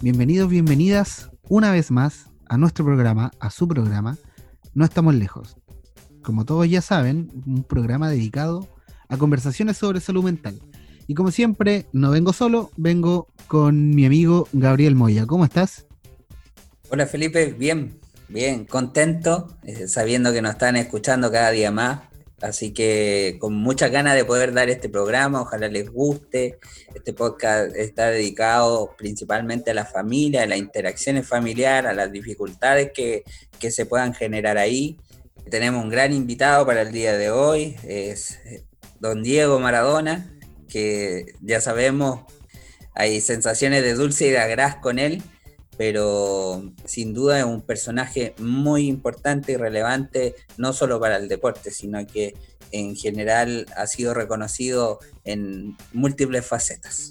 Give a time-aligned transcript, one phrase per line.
[0.00, 4.18] Bienvenidos, bienvenidas una vez más a nuestro programa, a su programa,
[4.74, 5.56] No estamos lejos.
[6.22, 8.68] Como todos ya saben, un programa dedicado
[9.08, 10.60] a conversaciones sobre salud mental.
[11.06, 15.26] Y como siempre, no vengo solo, vengo con mi amigo Gabriel Moya.
[15.26, 15.86] ¿Cómo estás?
[16.88, 18.00] Hola Felipe, bien,
[18.32, 22.12] bien, contento, eh, sabiendo que nos están escuchando cada día más
[22.42, 26.58] Así que con muchas ganas de poder dar este programa, ojalá les guste.
[26.92, 32.90] Este podcast está dedicado principalmente a la familia, a las interacciones familiares, a las dificultades
[32.92, 33.22] que,
[33.70, 34.98] se puedan generar ahí.
[35.48, 38.64] Tenemos un gran invitado para el día de hoy, es eh,
[38.98, 40.36] don Diego Maradona,
[40.68, 42.22] que ya sabemos,
[42.92, 45.22] hay sensaciones de dulce y de agraz con él,
[45.84, 51.72] pero sin duda es un personaje muy importante y relevante, no solo para el deporte,
[51.72, 52.36] sino que
[52.70, 57.10] en general ha sido reconocido en múltiples facetas.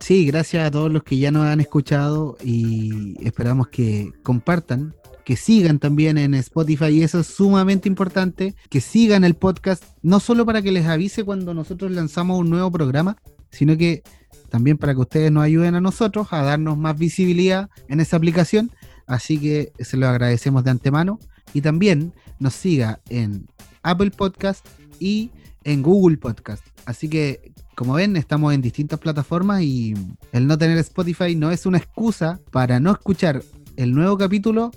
[0.00, 5.36] Sí, gracias a todos los que ya nos han escuchado y esperamos que compartan, que
[5.36, 10.44] sigan también en Spotify y eso es sumamente importante, que sigan el podcast, no solo
[10.44, 13.16] para que les avise cuando nosotros lanzamos un nuevo programa,
[13.52, 14.02] sino que
[14.48, 18.70] también para que ustedes nos ayuden a nosotros a darnos más visibilidad en esa aplicación.
[19.06, 21.18] Así que se lo agradecemos de antemano.
[21.54, 23.46] Y también nos siga en
[23.82, 24.66] Apple Podcast
[25.00, 25.30] y
[25.64, 26.64] en Google Podcast.
[26.84, 29.94] Así que, como ven, estamos en distintas plataformas y
[30.32, 33.42] el no tener Spotify no es una excusa para no escuchar
[33.76, 34.70] el nuevo capítulo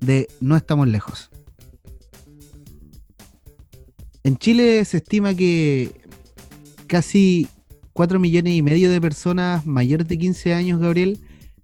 [0.00, 1.30] de No estamos lejos.
[4.22, 6.00] En Chile se estima que
[6.86, 7.48] casi
[7.94, 11.20] 4 millones y medio de personas mayores de 15 años, Gabriel,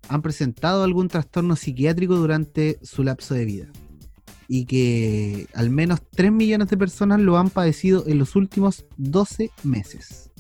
[0.09, 3.67] han presentado algún trastorno psiquiátrico durante su lapso de vida.
[4.47, 9.51] Y que al menos 3 millones de personas lo han padecido en los últimos 12
[9.65, 10.31] meses.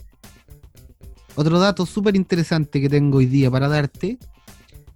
[1.34, 4.19] Otro dato súper interesante que tengo hoy día para darte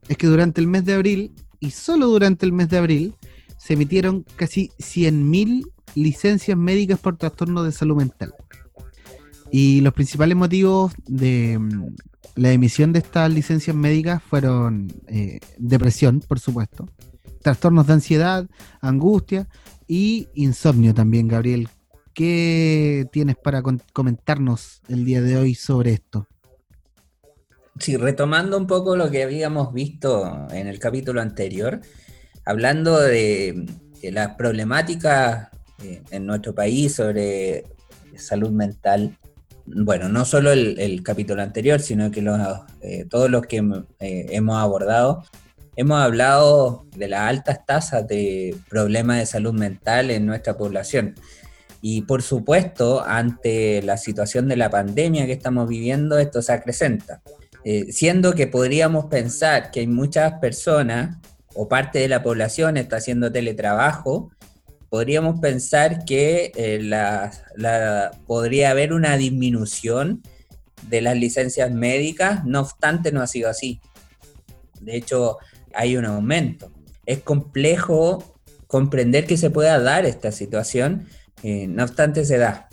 [0.08, 3.14] es que durante el mes de abril, y solo durante el mes de abril,
[3.58, 8.32] se emitieron casi 100.000 licencias médicas por trastorno de salud mental.
[9.56, 11.94] Y los principales motivos de mm,
[12.34, 16.88] la emisión de estas licencias médicas fueron eh, depresión, por supuesto,
[17.40, 18.46] trastornos de ansiedad,
[18.80, 19.46] angustia
[19.86, 21.68] y insomnio también, Gabriel.
[22.12, 23.62] ¿Qué tienes para
[23.92, 26.26] comentarnos el día de hoy sobre esto?
[27.78, 31.80] Sí, retomando un poco lo que habíamos visto en el capítulo anterior,
[32.44, 33.66] hablando de,
[34.02, 35.50] las problemáticas
[35.84, 37.66] eh, en nuestro país sobre
[38.16, 39.16] salud mental,
[39.66, 42.24] bueno, no solo el, capítulo anterior, sino que
[42.82, 43.58] eh, todos los que
[44.00, 45.24] eh, hemos abordado,
[45.76, 51.14] hemos hablado de las altas tasas de problemas de salud mental en nuestra población.
[51.80, 57.20] Y por supuesto, ante la situación de la pandemia que estamos viviendo, esto se acrecenta.
[57.64, 61.18] Eh, siendo que podríamos pensar que hay muchas personas
[61.54, 64.30] o parte de la población está haciendo teletrabajo,
[64.94, 70.22] podríamos pensar que eh, la, podría haber una disminución
[70.88, 73.80] de las licencias médicas, no obstante no ha sido así.
[74.80, 75.38] De hecho,
[75.74, 76.70] hay un aumento.
[77.06, 78.38] Es complejo
[78.68, 81.08] comprender que se pueda dar esta situación,
[81.42, 82.68] eh, no obstante se da.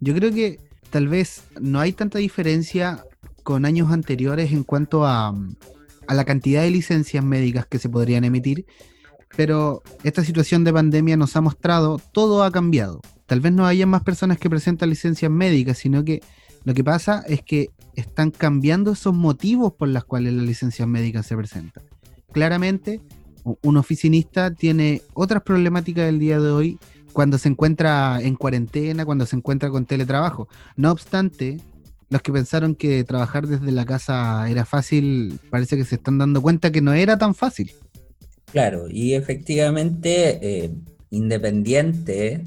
[0.00, 0.58] Yo creo que
[0.88, 3.04] tal vez no hay tanta diferencia
[3.42, 5.28] con años anteriores en cuanto a,
[6.06, 8.64] a la cantidad de licencias médicas que se podrían emitir,
[9.36, 13.00] pero esta situación de pandemia nos ha mostrado todo ha cambiado.
[13.26, 16.22] Tal vez no haya más personas que presentan licencias médicas, sino que
[16.64, 21.26] lo que pasa es que están cambiando esos motivos por los cuales las licencias médicas
[21.26, 21.84] se presentan.
[22.32, 23.00] Claramente,
[23.62, 26.78] un oficinista tiene otras problemáticas del día de hoy
[27.12, 30.48] cuando se encuentra en cuarentena, cuando se encuentra con teletrabajo.
[30.76, 31.58] No obstante,
[32.10, 36.42] los que pensaron que trabajar desde la casa era fácil, parece que se están dando
[36.42, 37.72] cuenta que no era tan fácil.
[38.52, 40.70] Claro, y efectivamente, eh,
[41.10, 42.44] independiente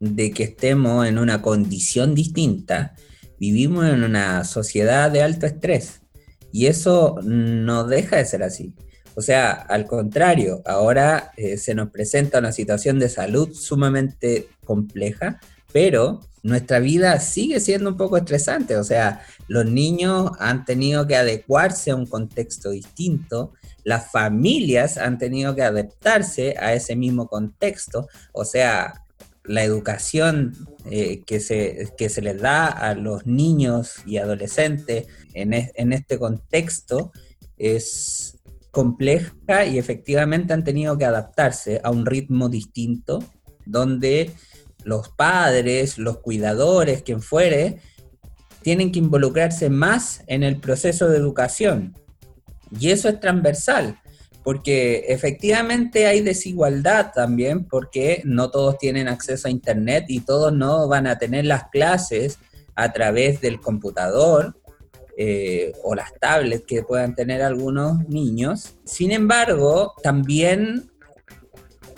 [0.00, 2.94] de que estemos en una condición distinta,
[3.38, 6.00] vivimos en una sociedad de alto estrés
[6.52, 8.74] y eso no deja de ser así.
[9.14, 15.40] O sea, al contrario, ahora eh, se nos presenta una situación de salud sumamente compleja,
[15.72, 18.76] pero nuestra vida sigue siendo un poco estresante.
[18.76, 23.54] O sea, los niños han tenido que adecuarse a un contexto distinto
[23.86, 29.04] las familias han tenido que adaptarse a ese mismo contexto, o sea,
[29.44, 30.56] la educación
[30.90, 37.12] eh, que, se, se les da a los niños y adolescentes en, en este contexto
[37.58, 38.40] es
[38.72, 43.22] compleja y efectivamente han tenido que adaptarse a un ritmo distinto
[43.66, 44.32] donde
[44.82, 47.78] los padres, los cuidadores, quien fuere,
[48.62, 51.94] tienen que involucrarse más en el proceso de educación.
[52.78, 53.98] Y eso es transversal,
[54.42, 60.88] porque efectivamente hay desigualdad también, porque no todos tienen acceso a Internet y todos no
[60.88, 62.38] van a tener las clases
[62.74, 64.60] a través del computador
[65.18, 68.76] eh, o las tablets que puedan tener algunos niños.
[68.84, 70.90] Sin embargo, también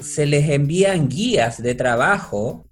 [0.01, 2.65] se les envían guías de trabajo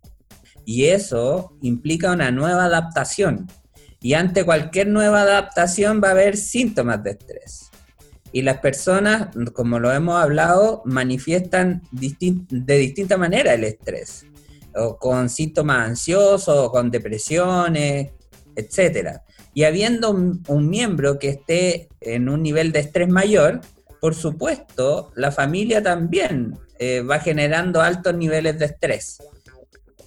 [0.64, 3.48] y eso implica una nueva adaptación.
[4.00, 7.70] Y ante cualquier nueva adaptación va a haber síntomas de estrés.
[8.32, 14.26] Y las personas, como lo hemos hablado, manifiestan de distinta manera el estrés,
[14.74, 18.10] o con síntomas ansiosos, o con depresiones,
[18.56, 19.20] etc.
[19.54, 23.60] Y habiendo un, miembro que esté en un nivel de estrés mayor,
[24.00, 29.18] por supuesto, la familia también eh, va generando altos niveles de estrés.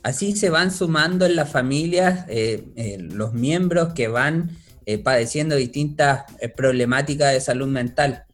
[0.04, 4.52] Así se van sumando en las familias eh, eh, los miembros que van
[4.98, 6.24] padeciendo distintas
[6.56, 8.26] problemáticas de salud mental.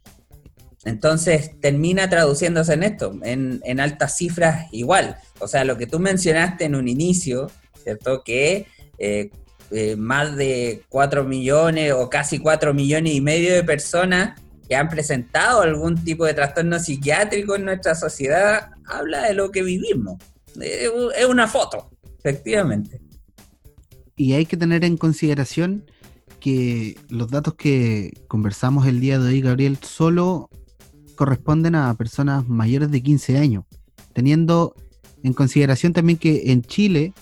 [0.86, 5.18] Entonces termina traduciéndose en esto, en, en, altas cifras igual.
[5.40, 7.50] O sea, lo que tú mencionaste en un inicio,
[7.84, 8.24] ¿cierto?
[8.24, 8.68] Que
[9.72, 14.90] eh, más de 4 millones o casi 4 millones y medio de personas que han
[14.90, 20.22] presentado algún tipo de trastorno psiquiátrico en nuestra sociedad, habla de lo que vivimos.
[20.62, 23.02] Es una foto, efectivamente.
[24.16, 25.90] Y hay que tener en consideración
[26.46, 30.52] que los datos que conversamos el día de hoy, Gabriel, solo
[31.16, 33.66] corresponden a personas mayores de 15 años,
[34.14, 34.76] teniendo
[35.24, 37.14] en consideración también que en Chile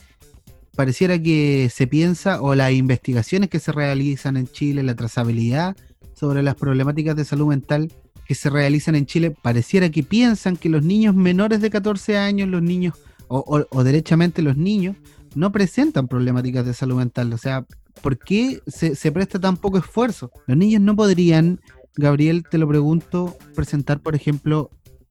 [0.75, 5.77] pareciera que se piensa, o las investigaciones que se realizan en Chile, la trazabilidad
[6.13, 7.93] sobre las problemáticas de salud mental
[8.27, 12.49] que se realizan en Chile, pareciera que piensan que los niños menores de 14 años,
[12.49, 12.95] los niños,
[13.29, 14.97] o, derechamente los niños,
[15.33, 17.31] no presentan problemáticas de salud mental.
[17.31, 17.65] O sea,
[18.01, 20.31] ¿por qué se, presta tan poco esfuerzo?
[20.47, 21.59] Los niños no podrían,
[21.95, 24.69] Gabriel, te lo pregunto, presentar, por ejemplo,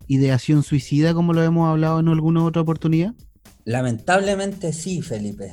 [0.09, 3.15] ideación suicida, como lo hemos hablado en alguna otra oportunidad.
[3.65, 5.53] Lamentablemente sí, Felipe.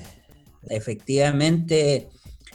[0.70, 2.10] Efectivamente,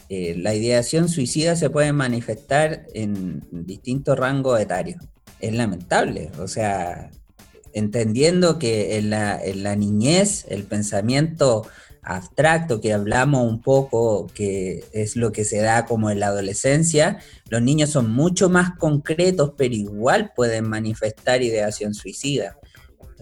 [0.09, 5.03] eh, la ideación suicida se puede manifestar en distintos rangos etarios.
[5.41, 7.11] Es lamentable, o sea,
[7.73, 11.67] entendiendo que en la niñez el pensamiento
[12.05, 17.19] abstracto que hablamos un poco, que es lo que se da como en la adolescencia,
[17.49, 22.59] los niños son mucho más concretos, pero igual pueden manifestar ideación suicida,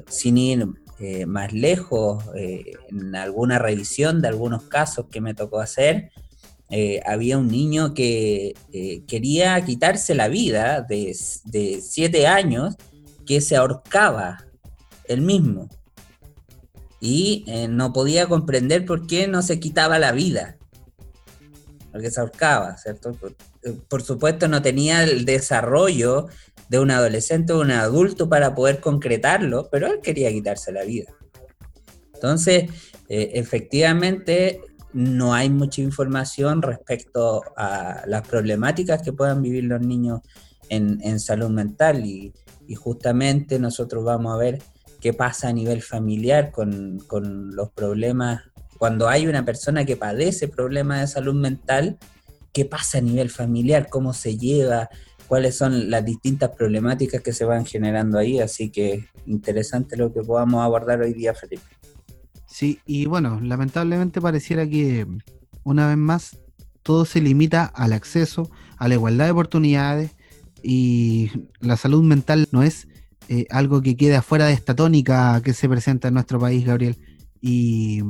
[0.08, 0.67] sin ir
[0.99, 6.11] eh, más lejos, eh, en alguna revisión de algunos casos que me tocó hacer,
[6.70, 8.55] eh, había un niño que
[9.06, 11.14] quería quitarse la vida de,
[11.44, 12.76] de siete años
[13.26, 14.46] que se ahorcaba
[15.05, 15.69] él mismo
[17.04, 20.56] y no podía comprender por qué no se quitaba la vida,
[21.90, 23.12] porque se ahorcaba, ¿cierto?
[23.88, 26.28] por supuesto no tenía el desarrollo
[26.69, 31.12] de un adolescente o un adulto para poder concretarlo, pero él quería quitarse la vida.
[32.14, 32.70] Entonces,
[33.08, 34.60] eh, efectivamente,
[34.93, 40.20] no hay mucha información respecto a las problemáticas que puedan vivir los niños
[40.69, 42.32] en, salud mental y,
[42.76, 44.62] justamente nosotros vamos a ver
[45.02, 48.40] qué pasa a nivel familiar con, con los problemas.
[48.78, 51.99] Cuando hay una persona que padece problemas de salud mental,
[52.52, 53.88] ¿qué pasa a nivel familiar?
[53.90, 54.88] ¿Cómo se lleva?
[55.32, 60.21] cuáles son las distintas problemáticas que se van generando ahí, así que interesante lo que
[60.21, 61.62] podamos abordar hoy día, Felipe.
[62.44, 65.06] Sí, y bueno, lamentablemente pareciera que
[65.64, 66.38] una vez más
[66.82, 70.11] todo se limita al acceso, a la igualdad de oportunidades
[70.62, 71.30] y
[71.61, 72.87] la salud mental no es
[73.29, 76.97] eh, algo que quede afuera de esta tónica que se presenta en nuestro país, Gabriel.
[77.41, 78.02] Y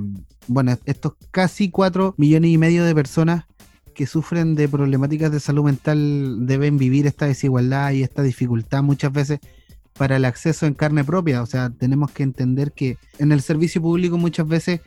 [0.47, 3.45] bueno, estos casi cuatro millones y medio de personas
[3.95, 9.13] que sufren de problemáticas de salud mental deben vivir esta desigualdad y esta dificultad muchas
[9.13, 9.41] veces
[9.95, 11.43] para el acceso en carne propia.
[11.43, 14.81] O sea, tenemos que entender que en el servicio público muchas veces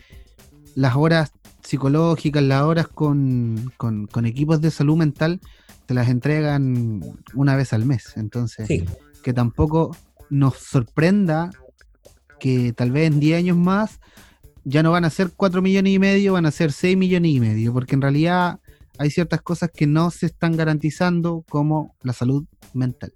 [0.75, 1.31] las horas
[1.63, 3.71] psicológicas, las horas con,
[4.25, 5.39] equipos de salud mental,
[5.85, 7.01] te las entregan
[7.33, 8.13] una vez al mes.
[8.17, 8.67] Entonces,
[9.23, 9.95] que tampoco
[10.29, 11.51] nos sorprenda
[12.39, 13.99] que tal vez en 10 años más
[14.63, 17.39] ya no van a ser 4 millones y medio, van a ser 6 millones y
[17.39, 18.59] medio, porque en realidad
[18.97, 23.13] hay ciertas cosas que no se están garantizando como la salud mental.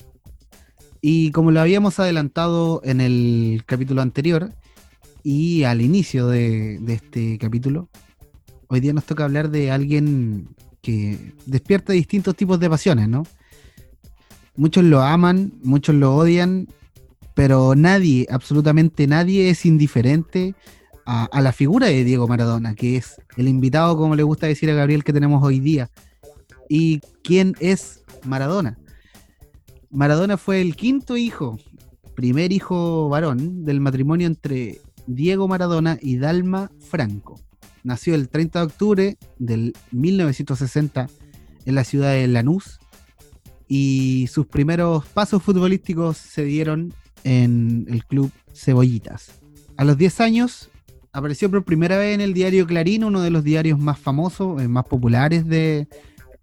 [1.01, 4.51] Y como lo habíamos adelantado en el capítulo anterior
[5.23, 7.89] y al inicio de, este capítulo,
[8.67, 10.49] hoy día nos toca hablar de alguien
[10.81, 13.23] que despierta distintos tipos de pasiones, ¿no?
[14.55, 16.67] Muchos lo aman, muchos lo odian,
[17.39, 20.55] pero nadie, absolutamente nadie es indiferente
[21.05, 24.73] a, la figura de Diego Maradona, que es el invitado, como le gusta decir a
[24.73, 25.89] Gabriel, que tenemos hoy día.
[26.67, 28.77] ¿Y quién es Maradona?
[29.89, 31.57] Maradona fue el quinto hijo,
[32.13, 37.39] primer hijo varón del matrimonio entre Diego Maradona y Dalma Franco.
[37.85, 41.07] Nació el 30 de octubre del 1960
[41.63, 42.81] en la ciudad de Lanús
[43.69, 49.31] y sus primeros pasos futbolísticos se dieron en el club Cebollitas.
[49.77, 50.69] A los 10 años
[51.11, 54.67] apareció por primera vez en el diario Clarín, uno de los diarios más famosos, eh,
[54.67, 55.87] más populares de,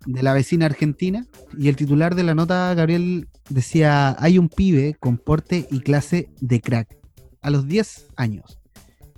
[0.06, 1.26] de la vecina argentina.
[1.59, 6.30] Y el titular de la nota, Gabriel, decía, hay un pibe con porte y clase
[6.40, 6.97] de crack.
[7.42, 8.59] A los 10 años.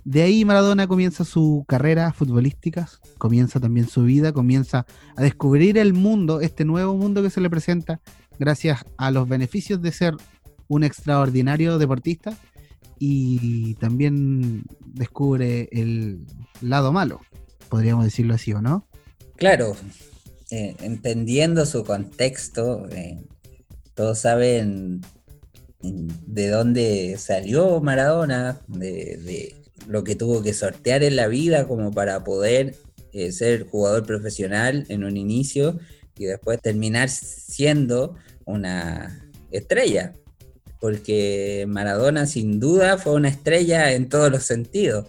[0.03, 4.85] De ahí Maradona comienza su carrera futbolística, comienza también su vida, comienza
[5.15, 7.99] a descubrir el mundo, este nuevo mundo que se le presenta,
[8.39, 10.15] gracias a los beneficios de ser
[10.69, 12.37] un extraordinario deportista
[12.97, 16.25] y también descubre el
[16.61, 17.19] lado malo,
[17.67, 18.87] podríamos decirlo así, ¿o no?
[19.35, 19.75] Claro,
[20.51, 23.23] eh, entendiendo su contexto, eh,
[23.93, 25.01] todos saben
[25.81, 29.55] de dónde salió Maradona, de,
[29.87, 32.75] lo que tuvo que sortear en la vida como para poder
[33.13, 35.79] eh, ser jugador profesional en un inicio
[36.17, 40.13] y después terminar siendo una estrella.
[40.79, 45.07] Porque Maradona sin duda fue una estrella en todos los sentidos.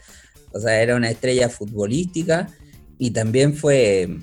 [0.52, 2.48] O sea, era una estrella futbolística
[2.98, 4.18] y también fue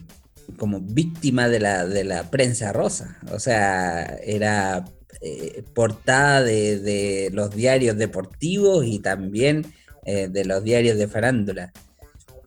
[0.57, 3.17] como víctima de la, de la prensa rosa.
[3.31, 4.85] O sea, era
[5.21, 9.65] eh, portada de, los diarios deportivos y también
[10.05, 11.73] eh, de los diarios de farándula.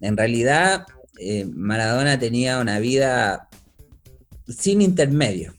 [0.01, 0.87] En realidad,
[1.19, 3.49] eh, Maradona tenía una vida
[4.47, 5.55] sin intermedio.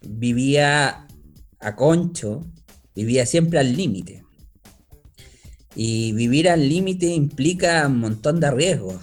[0.00, 1.06] Vivía
[1.60, 2.46] a concho,
[2.96, 4.24] vivía siempre al límite.
[5.74, 8.96] Y vivir al límite implica un montón de riesgos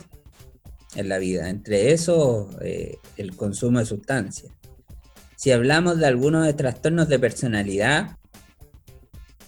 [0.95, 4.51] en la vida, entre eso eh, el consumo de sustancias.
[5.35, 8.17] Si hablamos de algunos de trastornos de personalidad,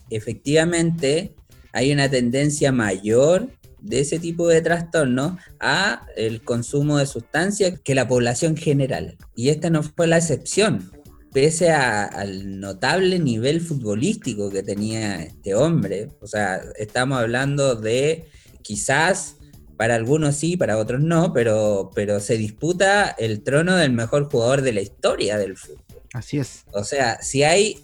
[0.10, 1.36] efectivamente
[1.74, 3.50] hay una tendencia mayor
[3.82, 9.18] de ese tipo de trastornos a el consumo de sustancias que la población general.
[9.36, 10.92] Y esta no fue la excepción,
[11.36, 16.08] pese al notable nivel futbolístico que tenía este hombre.
[16.22, 18.30] O sea, estamos hablando de
[18.62, 19.36] quizás
[19.76, 24.62] para algunos sí, para otros no, pero, pero se disputa el trono del mejor jugador
[24.62, 26.04] de la historia del fútbol.
[26.14, 26.64] Así es.
[26.72, 27.84] O sea, si hay,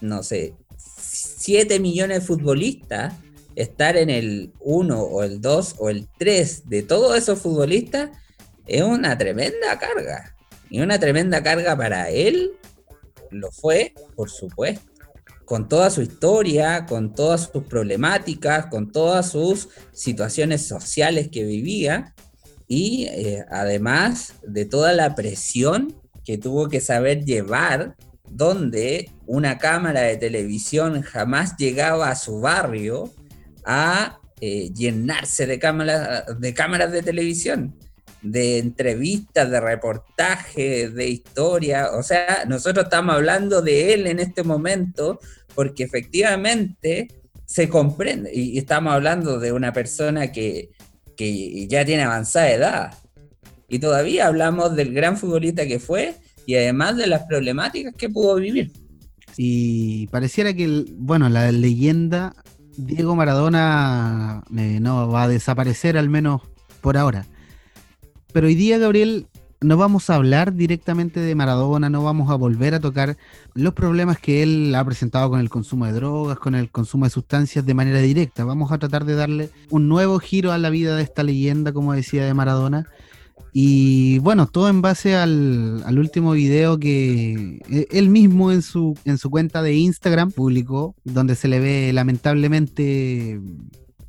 [0.00, 3.12] no sé, 7 millones de futbolistas,
[3.54, 8.12] estar en el 1 o el 2 o el 3 de todos esos futbolistas
[8.66, 10.34] es una tremenda carga.
[10.70, 12.52] Y una tremenda carga para él
[13.32, 14.90] lo fue, por supuesto.
[15.44, 22.14] Con toda su historia, con todas sus problemáticas, con todas sus situaciones sociales que vivía
[22.68, 27.96] y eh, además de toda la presión que tuvo que saber llevar
[28.30, 33.12] donde una cámara de televisión jamás llegaba a su barrio
[33.64, 35.58] a eh, llenarse de,
[36.38, 37.76] de cámaras de televisión
[38.22, 41.90] de entrevistas, de reportajes, de historia.
[41.92, 45.18] O sea, nosotros estamos hablando de él en este momento
[45.54, 47.08] porque efectivamente
[47.44, 48.30] se comprende.
[48.34, 50.70] Y, estamos hablando de una persona que,
[51.16, 52.94] que ya tiene avanzada edad.
[53.68, 56.14] Y todavía hablamos del gran futbolista que fue
[56.46, 58.70] y además de las problemáticas que pudo vivir.
[59.36, 62.34] Y pareciera que, bueno, la leyenda
[62.76, 66.42] Diego Maradona eh, no va a desaparecer al menos
[66.80, 67.26] por ahora.
[68.32, 69.26] Pero hoy día, Gabriel,
[69.62, 73.16] no vamos a hablar directamente de Maradona, no vamos a volver a tocar
[73.54, 77.10] los problemas que él ha presentado con el consumo de drogas, con el consumo de
[77.10, 78.44] sustancias de manera directa.
[78.44, 81.92] Vamos a tratar de darle un nuevo giro a la vida de esta leyenda, como
[81.92, 82.86] decía, de Maradona.
[83.52, 89.18] Y bueno, todo en base al, último video que e, él mismo en su, en
[89.18, 93.40] su cuenta de Instagram publicó, donde se le ve lamentablemente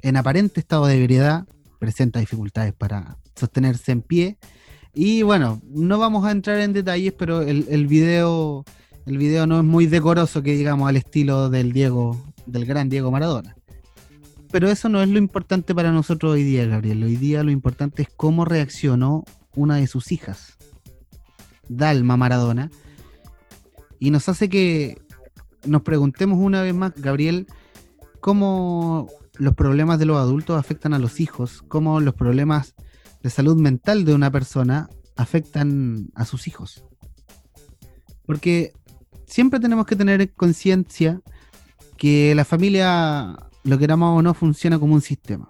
[0.02, 1.46] en aparente estado de ebriedad,
[1.78, 4.38] presenta dificultades para sostenerse en pie.
[4.94, 8.64] Y bueno, no vamos a entrar en detalles, pero el, el, video
[9.06, 13.12] el video no es muy decoroso que digamos al estilo del Diego, del gran Diego
[13.12, 13.56] Maradona.
[14.52, 17.04] Pero eso no es lo importante para nosotros hoy día, Gabriel.
[17.04, 19.24] Hoy día lo importante es cómo reaccionó
[19.56, 20.58] una de sus hijas,
[21.68, 22.70] Dalma Maradona,
[24.00, 25.02] y nos hace que
[25.66, 27.48] nos preguntemos una vez más, Gabriel,
[28.20, 32.76] cómo los problemas de los adultos afectan a los hijos, cómo los problemas
[33.24, 36.84] de salud mental de una persona afectan a sus hijos.
[38.26, 38.74] Porque
[39.26, 41.22] siempre tenemos que tener conciencia
[41.98, 45.48] que la familia, lo queramos o no, funciona como un sistema.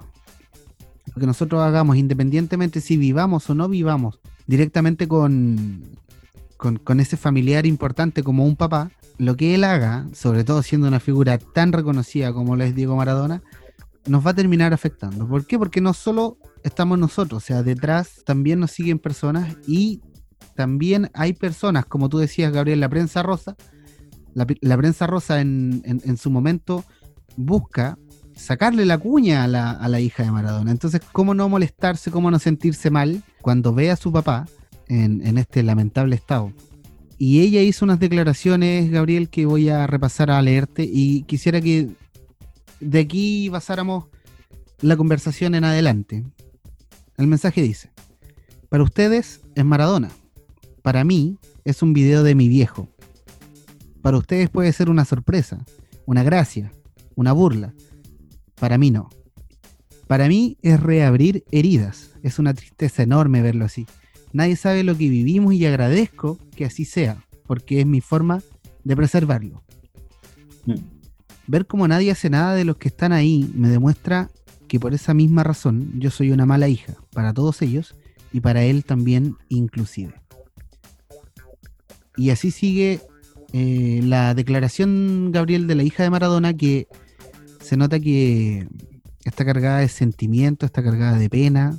[1.07, 5.83] Lo que nosotros hagamos, independientemente si vivamos o no vivamos directamente con,
[6.57, 10.99] con, ese familiar importante como un papá, lo que él haga, sobre todo siendo una
[10.99, 13.41] figura tan reconocida como lo es Diego Maradona,
[14.05, 15.27] nos va a terminar afectando.
[15.27, 15.57] ¿Por qué?
[15.57, 20.01] Porque no solo estamos nosotros, o sea, detrás también nos siguen personas y
[20.55, 23.55] también hay personas, como tú decías, Gabriel, la prensa rosa,
[24.33, 26.83] la, prensa rosa en, su momento
[27.37, 27.97] busca
[28.35, 30.71] sacarle la cuña a la, hija de Maradona.
[30.71, 34.45] Entonces, ¿cómo no molestarse, cómo no sentirse mal cuando ve a su papá
[34.87, 36.51] en, en este lamentable estado?
[37.17, 41.91] Y ella hizo unas declaraciones, Gabriel, que voy a repasar a leerte y quisiera que
[42.79, 44.05] de aquí pasáramos
[44.81, 46.23] la conversación en adelante.
[47.17, 47.91] El mensaje dice,
[48.69, 50.09] para ustedes es Maradona,
[50.81, 52.89] para mí es un video de mi viejo.
[54.01, 55.63] Para ustedes puede ser una sorpresa,
[56.05, 56.71] una gracia,
[57.15, 57.73] una burla.
[58.55, 59.09] Para mí no.
[60.07, 62.11] Para mí es reabrir heridas.
[62.21, 63.87] Es una tristeza enorme verlo así.
[64.33, 68.41] Nadie sabe lo que vivimos y agradezco que así sea, porque es mi forma
[68.83, 69.63] de preservarlo.
[70.65, 70.75] Mm.
[71.47, 74.29] Ver cómo nadie hace nada de los que están ahí me demuestra
[74.73, 77.93] que por esa misma razón yo soy una mala hija para todos ellos
[78.31, 80.15] y para él también inclusive.
[82.17, 82.99] Y así sigue
[83.53, 86.87] eh, la declaración, Gabriel, de la hija de Maradona, que
[87.61, 88.67] se nota que
[89.23, 91.77] está cargada de sentimiento, está cargada de pena,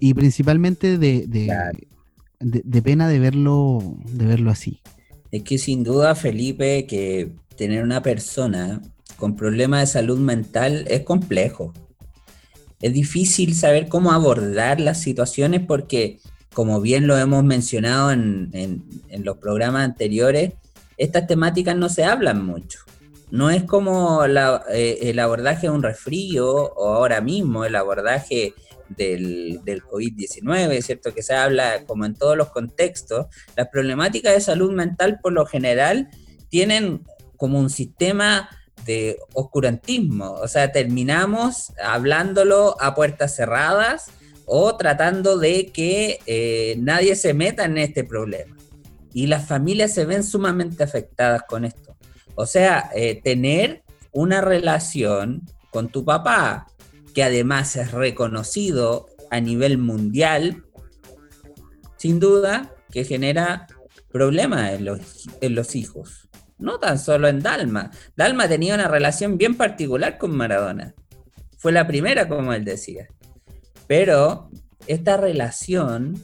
[0.00, 1.26] y principalmente de,
[2.38, 4.80] de, pena de verlo, de verlo así.
[5.30, 8.80] Es que sin duda, Felipe, que tener una persona
[9.20, 11.72] con problemas de salud mental es complejo.
[12.80, 16.18] Es difícil saber cómo abordar las situaciones porque,
[16.54, 18.82] como bien lo hemos mencionado en,
[19.22, 20.54] los programas anteriores,
[20.96, 22.80] estas temáticas no se hablan mucho.
[23.30, 28.54] No es como eh, el abordaje de un resfrío o ahora mismo el abordaje
[28.88, 31.14] del, del COVID-19, ¿cierto?
[31.14, 33.26] Que se habla como en todos los contextos.
[33.56, 36.08] Las problemáticas de salud mental por lo general
[36.48, 37.04] tienen
[37.36, 38.48] como un sistema
[38.84, 44.10] de oscurantismo, o sea, terminamos hablándolo a puertas cerradas
[44.46, 48.56] o tratando de que eh, nadie se meta en este problema.
[49.12, 51.96] Y las familias se ven sumamente afectadas con esto.
[52.34, 56.66] O sea, eh, tener una relación con tu papá,
[57.14, 60.64] que además es reconocido a nivel mundial,
[61.96, 63.66] sin duda que genera
[64.10, 66.29] problemas en los, en los hijos
[66.60, 67.90] no tan solo en Dalma.
[68.16, 70.94] Dalma tenía una relación bien particular con Maradona.
[71.56, 73.08] Fue la primera, como él decía.
[73.86, 74.50] Pero
[74.86, 76.14] esta relación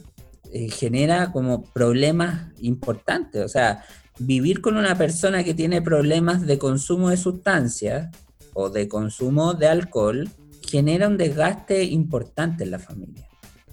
[0.51, 3.43] eh, genera como problemas importantes.
[3.43, 3.83] O sea,
[4.19, 8.09] vivir con una persona que tiene problemas de consumo de sustancias
[8.53, 10.29] o de consumo de alcohol
[10.67, 13.27] genera un desgaste importante en la familia.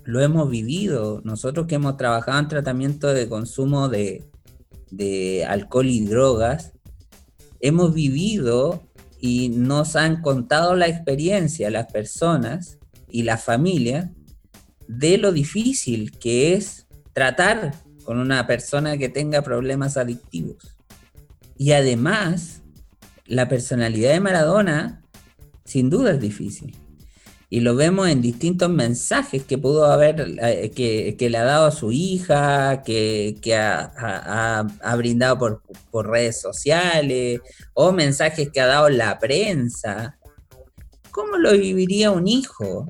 [0.05, 4.25] Lo hemos vivido nosotros que hemos trabajado en tratamiento de consumo de,
[4.97, 6.73] de alcohol y drogas,
[7.61, 8.83] hemos vivido
[9.21, 12.79] y nos han contado la experiencia las personas
[13.09, 14.13] y la familia
[14.87, 20.77] de lo difícil que es tratar con una persona que tenga problemas adictivos.
[21.57, 22.63] Y además,
[23.27, 25.03] la personalidad de Maradona
[25.65, 26.84] sin duda es difícil
[27.55, 31.71] y lo vemos en distintos mensajes que pudo haber, eh, que, le ha dado a
[31.71, 35.63] su hija, que, ha, brindado por,
[35.93, 37.41] por, redes sociales,
[37.73, 40.19] o mensajes que ha dado la prensa.
[41.13, 42.89] ¿Cómo lo viviría un hijo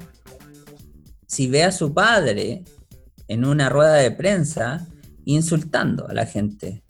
[1.27, 2.64] si ve a su padre
[3.29, 4.88] en una rueda de prensa
[5.27, 6.83] insultando a la gente?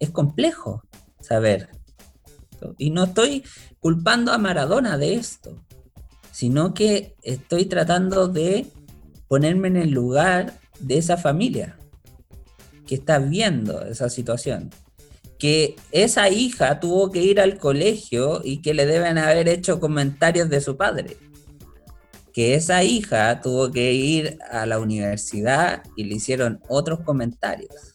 [0.00, 0.82] Es complejo
[1.20, 1.68] saber.
[2.76, 3.44] Y no estoy
[3.78, 5.64] culpando a Maradona de esto
[6.32, 8.66] sino que estoy tratando de
[9.28, 11.76] ponerme en el lugar de esa familia
[12.86, 14.70] que está viendo esa situación.
[15.38, 20.48] Que esa hija tuvo que ir al colegio y que le deben haber hecho comentarios
[20.48, 21.16] de su padre.
[22.32, 27.94] Que esa hija tuvo que ir a la universidad y le hicieron otros comentarios.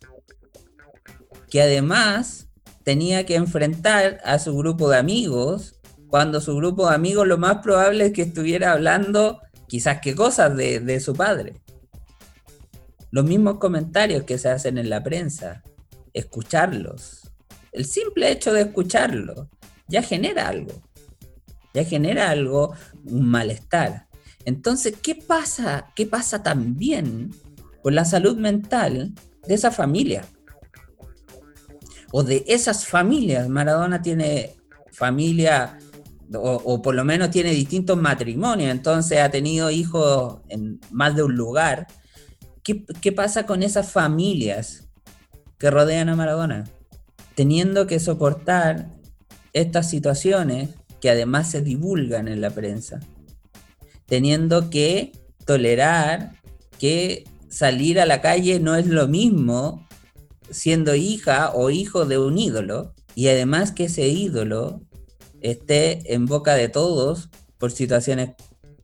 [1.50, 2.48] Que además
[2.84, 5.76] tenía que enfrentar a su grupo de amigos
[6.13, 10.56] cuando su grupo de amigos lo más probable es que estuviera hablando quizás qué cosas
[10.56, 11.63] de, su padre.
[13.10, 15.63] Los mismos comentarios que se hacen en la prensa,
[16.13, 17.32] escucharlos.
[17.71, 19.49] El simple hecho de escucharlo
[19.88, 20.84] ya genera algo.
[21.73, 24.06] Ya genera algo, un malestar.
[24.45, 25.88] Entonces, ¿qué pasa?
[25.95, 27.32] ¿Qué pasa también
[27.82, 29.15] con la salud mental
[29.47, 30.23] de esa familia?
[32.12, 33.49] O de esas familias.
[33.49, 34.58] Maradona tiene
[34.91, 35.80] familia,
[36.36, 41.36] o, por lo menos tiene distintos matrimonios, entonces ha tenido hijos en más de un
[41.36, 41.88] lugar.
[42.63, 44.89] ¿Qué, qué pasa con esas familias
[45.58, 46.63] que rodean a Maradona?
[47.36, 48.89] Teniendo que soportar
[49.54, 50.69] estas situaciones
[51.02, 53.00] que además se divulgan en la prensa,
[54.06, 55.12] teniendo que
[55.46, 56.32] tolerar
[56.80, 59.88] que salir a la calle no es lo mismo
[60.50, 64.82] siendo hija o hijo de un ídolo y además que ese ídolo
[65.44, 67.30] esté en boca de todos
[67.60, 68.32] por situaciones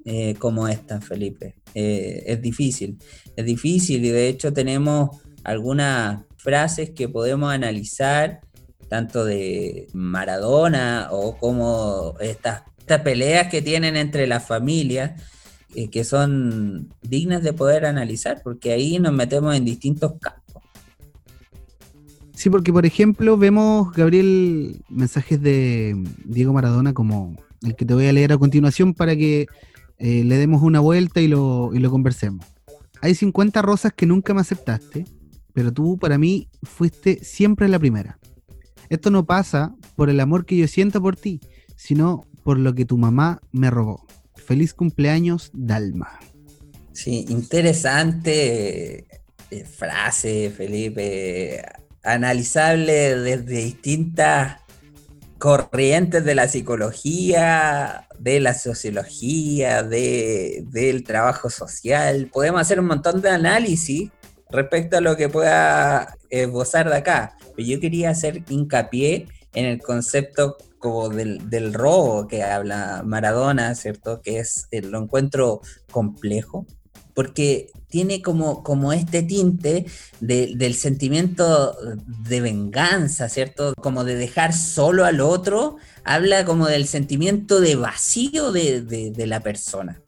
[0.06, 1.56] eh, como esta, Felipe.
[1.74, 2.98] Eh, es difícil,
[3.36, 8.42] es difícil y de hecho tenemos algunas frases que podemos analizar
[8.88, 15.22] tanto de Maradona o como estas, estas peleas que tienen entre las familias
[15.76, 20.49] eh, que son dignas de poder analizar, porque ahí nos metemos en distintos campos.
[22.40, 28.08] Sí, porque por ejemplo vemos, Gabriel, mensajes de Diego Maradona como el que te voy
[28.08, 29.48] a leer a continuación para que
[29.98, 32.46] eh, le demos una vuelta y lo, y lo conversemos.
[33.02, 35.04] Hay 50 rosas que nunca me aceptaste,
[35.52, 38.20] pero tú para mí fuiste siempre la primera.
[38.88, 41.42] Esto no pasa por el amor que yo siento por ti,
[41.76, 44.08] sino por lo que tu mamá me robó.
[44.38, 46.20] Feliz cumpleaños, Dalma.
[46.94, 49.08] Sí, interesante
[49.52, 51.66] eh, frase, Felipe.
[52.04, 54.58] Analizable desde distintas
[55.38, 62.30] corrientes de la psicología, de la sociología, de, del trabajo social.
[62.32, 64.12] Podemos hacer un montón de análisis
[64.50, 67.38] respecto a lo que pueda esbozar de acá.
[67.56, 74.22] Pero yo quería hacer hincapié en el concepto como del, robo que habla Maradona, ¿cierto?
[74.22, 76.66] Que es, eh, lo encuentro complejo,
[77.14, 79.86] porque tiene como, como este tinte
[80.20, 83.74] del sentimiento de venganza, ¿cierto?
[83.76, 89.40] Como de dejar solo al otro, habla como del sentimiento de vacío de, de la
[89.42, 90.02] persona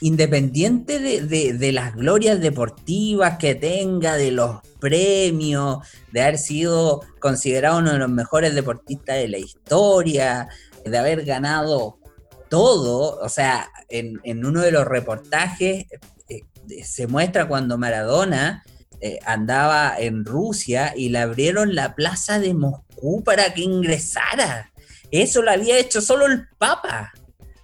[0.00, 5.78] independiente de, las glorias deportivas que tenga, de los premios,
[6.12, 10.48] de haber sido considerado uno de los mejores deportistas de la historia,
[10.84, 11.98] de haber ganado
[12.48, 15.86] todo, o sea, en, uno de los reportajes
[16.84, 18.64] se muestra cuando Maradona
[19.00, 24.72] eh, andaba en Rusia y le abrieron la plaza de Moscú para que ingresara.
[25.10, 27.12] Eso lo había hecho solo el Papa.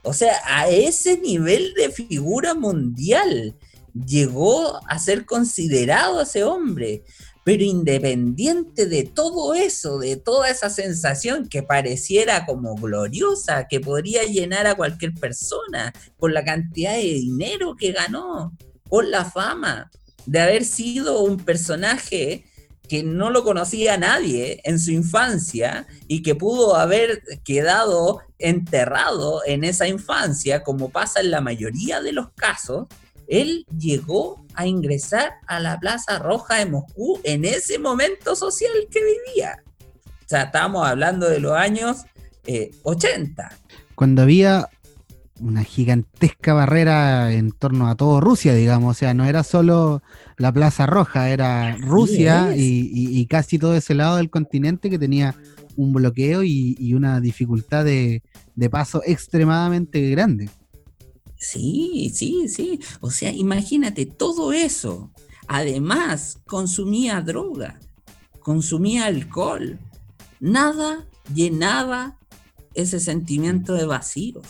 [0.02, 3.56] O sea, a ese nivel de figura mundial
[3.94, 7.02] llegó a ser considerado ese hombre.
[7.42, 14.22] Pero independiente de todo eso, de toda esa sensación que pareciera como gloriosa, que podría
[14.22, 18.56] llenar a cualquier persona por la cantidad de dinero que ganó,
[18.94, 19.90] por la fama,
[20.24, 22.44] de haber sido un personaje
[22.88, 29.64] que no lo conocía nadie en su infancia y que pudo haber quedado enterrado en
[29.64, 32.86] esa infancia, como pasa en la mayoría de los casos,
[33.26, 39.00] él llegó a ingresar a la Plaza Roja de Moscú en ese momento social que
[39.00, 39.64] vivía.
[39.80, 42.04] O sea, estamos hablando de los años
[42.84, 43.42] 80.
[43.42, 44.68] Eh, Cuando había
[45.44, 50.02] una gigantesca barrera en torno a todo Rusia, digamos, o sea, no era solo
[50.38, 55.36] la Plaza Roja, era Rusia y, casi todo ese lado del continente que tenía
[55.76, 58.22] un bloqueo y, una dificultad de,
[58.70, 60.48] paso extremadamente grande.
[61.36, 62.80] Sí, sí, sí.
[63.00, 65.10] O sea, imagínate todo eso.
[65.46, 67.78] Además, consumía droga,
[68.40, 69.78] consumía alcohol.
[70.40, 72.18] Nada llenaba
[72.72, 74.40] ese sentimiento de vacío.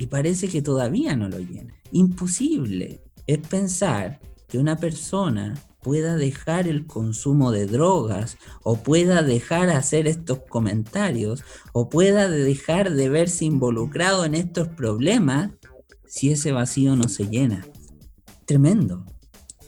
[0.00, 1.74] Y parece que todavía no lo llena.
[1.92, 9.68] Imposible es pensar que una persona pueda dejar el consumo de drogas o pueda dejar
[9.68, 15.52] hacer estos comentarios o pueda dejar de verse involucrado en estos problemas
[16.06, 17.66] si ese vacío no se llena.
[18.46, 19.04] Tremendo.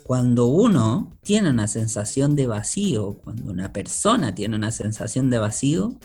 [0.03, 5.99] Cuando uno tiene una sensación de vacío, cuando una persona tiene una sensación de vacío,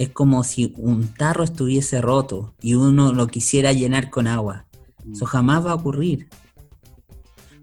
[0.00, 4.64] es como si un tarro estuviese roto y uno lo quisiera llenar con agua.
[5.12, 6.26] Eso jamás va a ocurrir.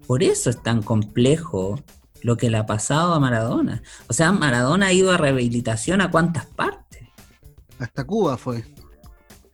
[0.06, 1.80] Por eso es tan complejo
[2.22, 3.82] lo que le ha pasado a Maradona.
[4.06, 7.08] O sea, Maradona ha ido a rehabilitación a cuántas partes.
[7.80, 8.64] Hasta Cuba fue.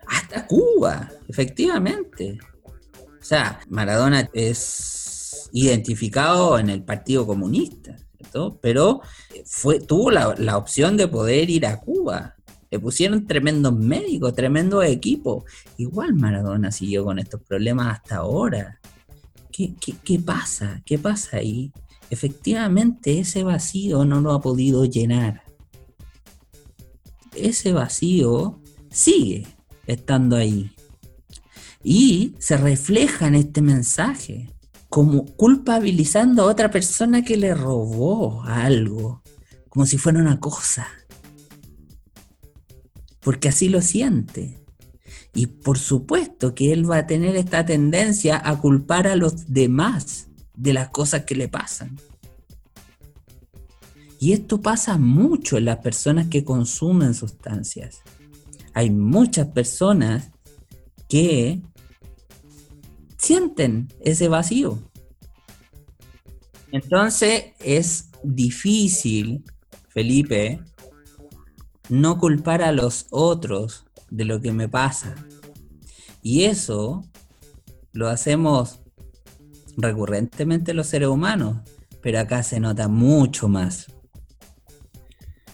[0.07, 2.39] Hasta Cuba, efectivamente.
[2.67, 8.59] O sea, Maradona es identificado en el Partido Comunista, ¿cierto?
[8.61, 9.01] pero
[9.47, 12.35] fue, tuvo la, la opción de poder ir a Cuba.
[12.75, 15.45] Le pusieron tremendos médicos, tremendos equipos.
[15.77, 18.81] Igual Maradona siguió con estos problemas hasta ahora.
[19.53, 20.83] ¿Qué, pasa?
[20.85, 21.71] ¿Qué pasa ahí?
[22.11, 25.45] Efectivamente, ese vacío no lo ha podido llenar.
[27.37, 28.59] Ese vacío
[28.91, 29.47] sigue
[29.87, 30.73] estando ahí.
[31.85, 34.51] Y se refleja en este mensaje
[34.89, 39.23] como culpabilizando a otra persona que le robó algo,
[39.69, 40.89] como si fuera una cosa.
[43.25, 44.61] Porque así lo siente.
[45.35, 50.29] Y por supuesto que él va a tener esta tendencia a culpar a los demás
[50.55, 51.97] de las cosas que le pasan.
[54.21, 58.03] Y esto pasa mucho en las personas que consumen sustancias.
[58.73, 60.31] Hay muchas personas
[61.09, 61.61] que
[63.19, 64.79] sienten ese vacío.
[66.73, 69.45] Entonces es difícil,
[69.89, 70.61] Felipe,
[71.89, 75.15] no culpar a los otros de lo que me pasa.
[76.23, 77.05] Y eso
[77.93, 78.81] lo hacemos
[79.77, 81.59] recurrentemente los seres humanos,
[82.01, 83.93] pero acá se nota mucho más.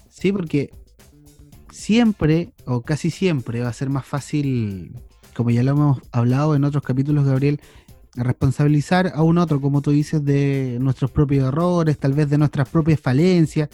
[0.09, 0.71] Sí, porque
[1.71, 4.95] siempre, o casi siempre, va a ser más fácil
[5.35, 7.61] como ya lo hemos hablado en otros capítulos, Gabriel,
[8.15, 12.69] responsabilizar a un otro, como tú dices, de nuestros propios errores, tal vez de nuestras
[12.69, 13.69] propias falencias.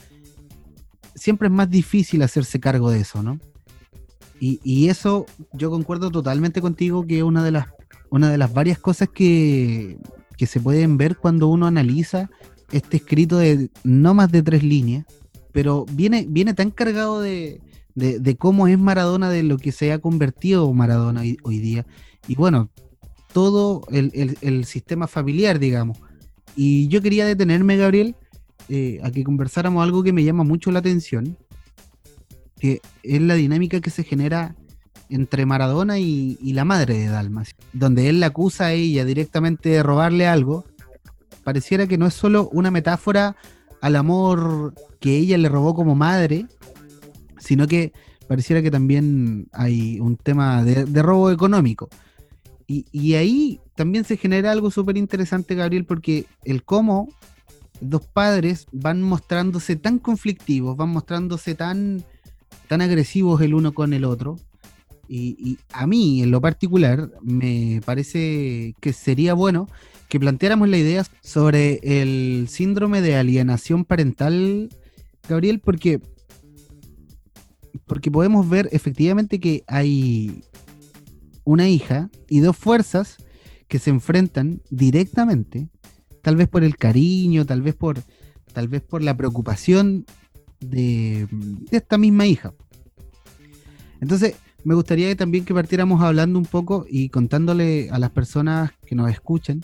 [1.17, 3.41] Siempre es más difícil hacerse cargo de eso, ¿no?
[4.39, 7.67] Y, eso yo concuerdo totalmente contigo que es una de las,
[8.11, 9.97] una de las varias cosas que,
[10.37, 12.31] que se pueden ver cuando uno analiza
[12.71, 15.07] este escrito de no más de tres líneas,
[15.53, 17.63] pero viene, viene tan cargado de,
[17.97, 21.87] de, cómo es Maradona, de lo que se ha convertido Maradona hoy, día.
[22.29, 22.71] Y bueno,
[23.33, 25.99] todo el, sistema familiar, digamos.
[26.55, 28.15] Y yo quería detenerme, Gabriel,
[28.69, 31.37] eh, a que conversáramos algo que me llama mucho la atención,
[32.59, 34.55] que es la dinámica que se genera
[35.09, 39.69] entre Maradona y, y, la madre de Dalma, donde él la acusa a ella directamente
[39.69, 40.65] de robarle algo,
[41.45, 43.37] pareciera que no es solo una metáfora
[43.81, 46.47] al amor que ella le robó como madre,
[47.39, 47.93] sino que
[48.27, 51.89] pareciera que también hay un tema de, robo económico.
[52.69, 57.09] Y, ahí también se genera algo súper interesante, Gabriel, porque el cómo
[57.81, 62.05] dos padres van mostrándose tan conflictivos, van mostrándose tan,
[62.69, 64.39] tan agresivos el uno con el otro.
[65.09, 69.69] Y, a mí, en lo particular, me parece que sería bueno
[70.09, 74.69] que planteáramos la idea sobre el síndrome de alienación parental,
[75.29, 76.01] Gabriel, porque
[77.87, 80.43] porque podemos ver efectivamente que hay
[81.45, 83.17] una hija y dos fuerzas
[83.69, 85.69] que se enfrentan directamente,
[86.27, 88.03] tal vez por el cariño, tal vez por,
[88.53, 90.07] tal vez por la preocupación
[90.59, 91.29] de,
[91.71, 92.53] esta misma hija.
[94.01, 94.35] Entonces,
[94.65, 99.09] me gustaría también que partiéramos hablando un poco y contándole a las personas que nos
[99.09, 99.61] escuchan,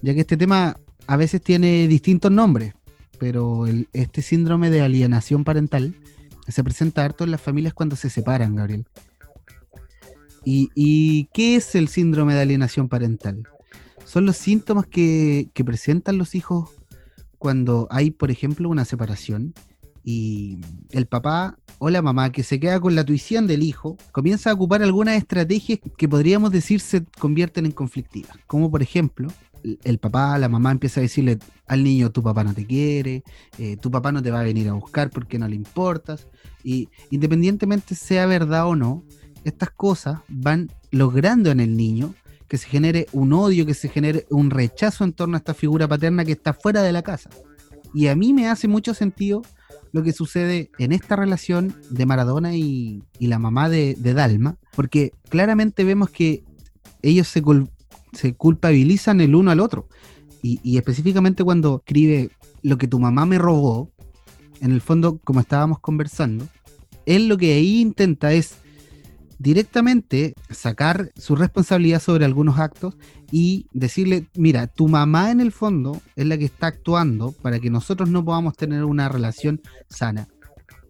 [0.00, 0.76] ya que este tema
[1.08, 2.74] a veces tiene distintos nombres,
[3.18, 5.96] pero este síndrome de alienación parental
[6.46, 8.86] se presenta harto en las familias cuando se separan, Gabriel.
[10.44, 13.42] ¿Y, qué es el síndrome de alienación parental?
[14.06, 16.70] Son los síntomas que, presentan los hijos
[17.38, 19.52] cuando hay, por ejemplo, una separación
[20.04, 20.58] y
[20.90, 24.54] el papá o la mamá que se queda con la tuición del hijo comienza a
[24.54, 29.28] ocupar algunas estrategias que podríamos decir se convierten en conflictivas, como por ejemplo
[29.82, 33.24] el papá, la mamá empieza a decirle al niño, tu papá no te quiere,
[33.58, 36.28] eh, tu papá no te va a venir a buscar porque no le importas.
[36.62, 39.02] Y independientemente sea verdad o no,
[39.42, 42.14] estas cosas van logrando en el niño
[42.48, 45.88] que se genere un odio, que se genere un rechazo en torno a esta figura
[45.88, 47.30] paterna que está fuera de la casa.
[47.94, 49.42] Y a mí me hace mucho sentido
[49.92, 55.84] lo que sucede en esta relación de Maradona y, la mamá de, Dalma, porque claramente
[55.84, 56.44] vemos que
[57.02, 57.42] ellos se,
[58.34, 59.88] culpabilizan el uno al otro.
[60.42, 62.30] Y, específicamente cuando escribe
[62.62, 63.90] lo que tu mamá me robó,
[64.60, 66.46] en el fondo, como estábamos conversando,
[67.04, 68.56] él lo que ahí intenta es
[69.38, 72.96] directamente sacar su responsabilidad sobre algunos actos
[73.30, 77.70] y decirle, mira, tu mamá en el fondo es la que está actuando para que
[77.70, 80.28] nosotros no podamos tener una relación sana.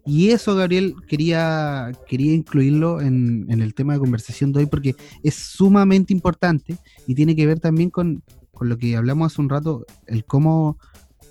[0.05, 5.35] Y eso, Gabriel, quería, quería incluirlo en, el tema de conversación de hoy porque es
[5.35, 8.23] sumamente importante y tiene que ver también con,
[8.61, 10.77] lo que hablamos hace un rato, el cómo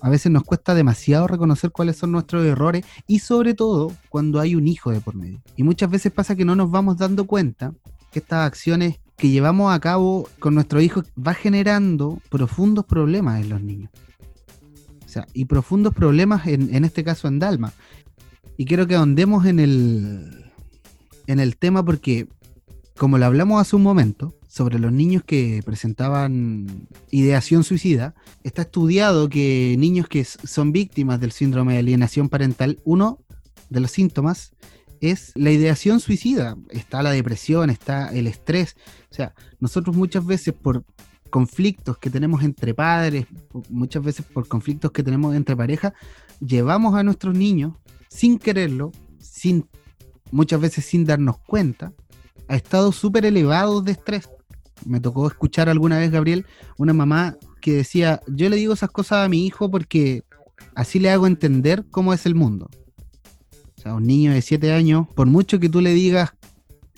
[0.01, 4.55] a veces nos cuesta demasiado reconocer cuáles son nuestros errores y sobre todo cuando hay
[4.55, 5.41] un hijo de por medio.
[5.55, 7.73] Y muchas veces pasa que no nos vamos dando cuenta
[8.11, 13.49] que estas acciones que llevamos a cabo con nuestro hijo va generando profundos problemas en
[13.49, 13.91] los niños.
[15.05, 17.73] O sea, y profundos problemas en, en este caso en Dalma.
[18.57, 20.51] Y quiero que ahondemos en el,
[21.27, 22.27] en el tema porque,
[22.97, 29.29] como lo hablamos hace un momento, sobre los niños que presentaban ideación suicida, está estudiado
[29.29, 33.19] que niños que son víctimas del síndrome de alienación parental, uno
[33.69, 34.53] de los síntomas
[35.01, 36.57] es la ideación suicida.
[36.69, 38.75] Está la depresión, está el estrés.
[39.11, 40.83] O sea, nosotros muchas veces por
[41.29, 43.27] conflictos que tenemos entre padres,
[43.69, 45.93] muchas veces por conflictos que tenemos entre parejas,
[46.39, 47.73] llevamos a nuestros niños
[48.07, 49.67] sin quererlo, sin
[50.31, 51.93] muchas veces sin darnos cuenta,
[52.47, 54.29] a estados súper elevados de estrés.
[54.85, 56.45] Me tocó escuchar alguna vez, Gabriel,
[56.77, 60.23] una mamá que decía, yo le digo esas cosas a mi hijo porque
[60.75, 62.69] así le hago entender cómo es el mundo.
[63.77, 66.33] O sea, un niño de 7 años, por mucho que tú le digas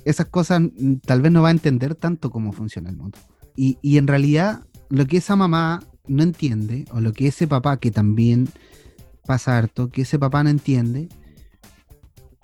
[0.06, 0.62] esas cosas,
[1.06, 3.18] tal vez no va a entender tanto cómo funciona el mundo.
[3.56, 7.78] Y, y en realidad, lo que esa mamá no entiende, o lo que ese papá,
[7.78, 8.50] que también
[9.26, 11.10] pasa harto, que ese papá no entiende,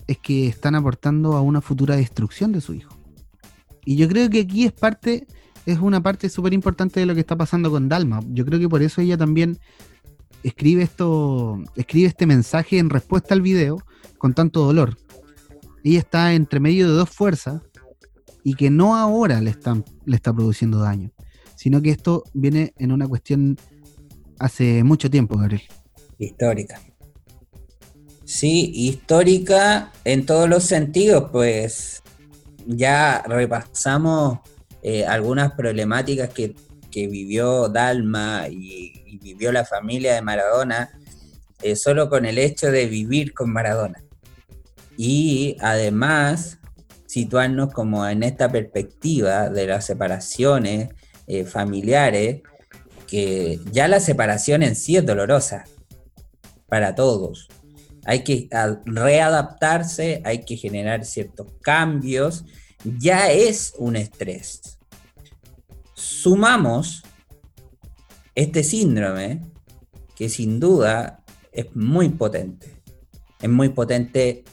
[0.08, 2.95] es que están aportando a una futura destrucción de su hijo.
[3.86, 5.28] Y yo creo que aquí es parte,
[5.66, 8.22] es una parte súper importante de lo que está pasando con Dalma.
[8.30, 9.60] Yo creo que por eso ella también
[10.44, 13.78] escribe esto, escribe este mensaje en respuesta al video
[14.18, 14.98] con tanto dolor.
[15.84, 17.62] Ella está entre medio de dos fuerzas
[18.44, 21.12] y que no ahora le, están, le está produciendo daño,
[21.56, 23.58] sino que esto viene en una cuestión
[24.40, 25.64] hace mucho tiempo, Gabriel.
[26.18, 26.80] Histórica.
[28.24, 32.02] Sí, histórica en todos los sentidos, pues
[32.66, 34.40] ya repasamos
[34.82, 36.56] eh, algunas problemáticas que,
[36.94, 40.92] vivió Dalma y, vivió la familia de Maradona
[41.62, 44.02] eh, solo con el hecho de vivir con Maradona.
[44.98, 46.60] Y además
[47.06, 50.90] situarnos como en esta perspectiva de las separaciones
[51.28, 52.44] eh, familiares,
[53.08, 55.66] que ya la separación en sí es dolorosa
[56.68, 57.50] para todos
[58.06, 58.48] hay que
[58.86, 62.46] readaptarse, hay que generar ciertos cambios,
[62.84, 64.78] ya es un estrés.
[65.96, 67.04] Sumamos
[68.36, 69.42] este síndrome,
[70.16, 72.82] que sin duda es muy potente,
[73.42, 74.44] es muy potente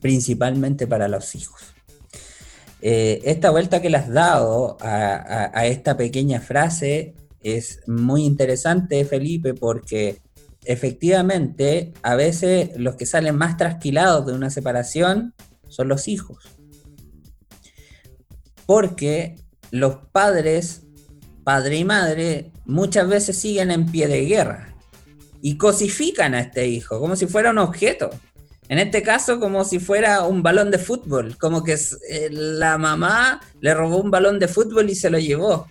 [0.00, 1.62] principalmente para los hijos.
[2.80, 9.54] Eh, esta vuelta que le has dado a esta pequeña frase es muy interesante, Felipe,
[9.54, 10.20] porque
[10.68, 15.34] efectivamente, a veces los que salen más trasquilados de una separación
[15.66, 16.44] son los hijos.
[18.66, 19.36] Porque
[19.70, 20.82] los padres,
[21.42, 24.74] padre y madre, muchas veces siguen en pie de guerra
[25.40, 28.10] y cosifican a este hijo como si fuera un objeto.
[28.68, 31.78] En este caso, como si fuera un balón de fútbol, como que
[32.10, 35.66] eh, la mamá le robó un balón de fútbol y se lo llevó.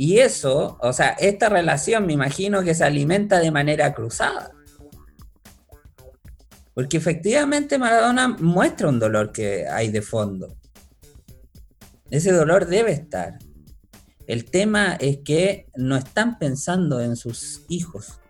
[0.00, 4.52] Y eso, o sea, esta relación me imagino que se alimenta de manera cruzada.
[6.72, 10.56] Porque efectivamente Maradona muestra un dolor que hay de fondo.
[12.10, 13.40] Ese dolor debe estar.
[14.28, 18.20] El tema es que no están pensando en sus hijos.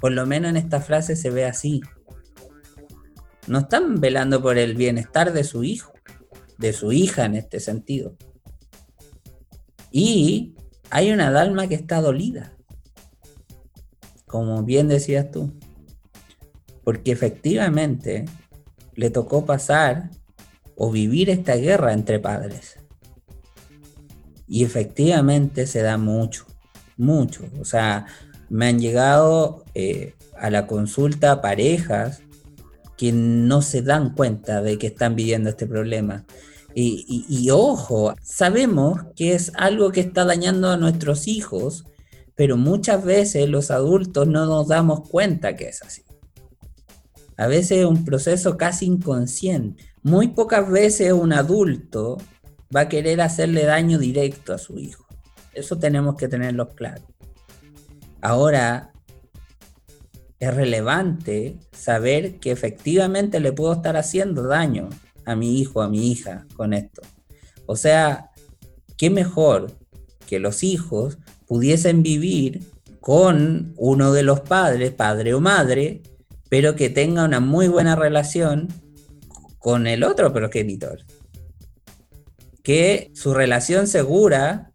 [0.00, 1.80] Por lo menos en esta frase se ve así.
[3.46, 5.92] No están velando por el bienestar de su hijo,
[6.58, 8.16] de su hija en este sentido.
[9.92, 10.56] Y
[10.92, 12.52] hay una Dalma que está dolida,
[14.26, 15.50] como bien decías tú,
[16.84, 18.26] porque efectivamente
[18.94, 20.10] le tocó pasar
[20.76, 22.76] o vivir esta guerra entre padres.
[24.46, 26.44] Y efectivamente se da mucho,
[26.98, 27.48] mucho.
[27.58, 28.04] O sea,
[28.50, 32.20] me han llegado eh, a la consulta parejas
[32.98, 36.26] que no se dan cuenta de que están viviendo este problema.
[36.74, 41.84] Y, ojo, sabemos que es algo que está dañando a nuestros hijos,
[42.34, 46.02] pero muchas veces los adultos no nos damos cuenta que es así.
[47.36, 49.84] A veces es un proceso casi inconsciente.
[50.02, 52.18] Muy pocas veces un adulto
[52.74, 55.04] va a querer hacerle daño directo a su hijo.
[55.52, 57.02] Eso tenemos que tenerlo claro.
[58.22, 58.92] Ahora,
[60.40, 64.88] es relevante saber que efectivamente le puedo estar haciendo daño
[65.24, 67.02] a mi hijo, a mi hija con esto.
[67.66, 68.30] O sea,
[68.96, 69.72] qué mejor
[70.26, 72.62] que los hijos pudiesen vivir
[73.00, 76.02] con uno de los padres, padre o madre,
[76.48, 78.68] pero que tenga una muy buena relación
[79.58, 81.00] con el otro progenitor.
[82.62, 84.70] Que su relación segura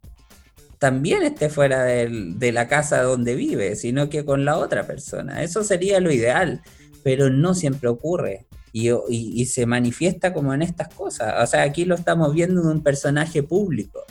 [0.79, 5.43] también esté fuera de la casa donde vive, sino que con la otra persona.
[5.43, 6.61] Eso sería lo ideal,
[7.03, 11.35] pero no siempre ocurre y, se manifiesta como en estas cosas.
[11.43, 14.03] O sea, aquí lo estamos viendo en un personaje público,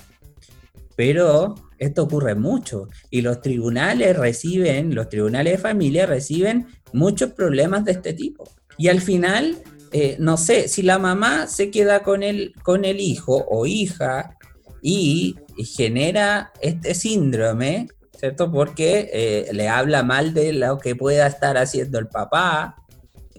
[0.96, 7.84] pero esto ocurre mucho y los tribunales reciben, los tribunales de familia reciben muchos problemas
[7.84, 8.50] de este tipo.
[8.78, 9.58] Y al final,
[9.92, 14.36] eh, no sé, si la mamá se queda con el, con el hijo o hija
[14.82, 17.88] y, genera este síndrome,
[18.18, 18.52] ¿cierto?
[18.52, 22.85] Porque eh, le habla mal de lo que pueda estar haciendo el papá,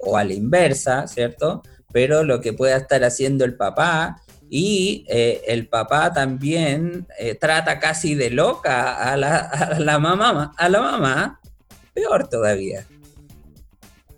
[0.01, 1.63] o a la inversa, ¿cierto?
[1.91, 7.79] Pero lo que pueda estar haciendo el papá y eh, el papá también eh, trata
[7.79, 11.39] casi de loca a la, a la, mamá, a la mamá,
[11.93, 12.85] peor todavía.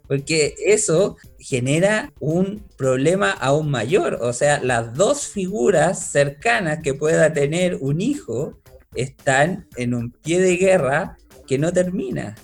[0.07, 4.19] Porque eso genera un problema aún mayor.
[4.21, 8.59] O sea, las dos figuras cercanas que pueda tener un hijo
[8.95, 11.17] están en un pie de guerra
[11.47, 12.35] que no termina.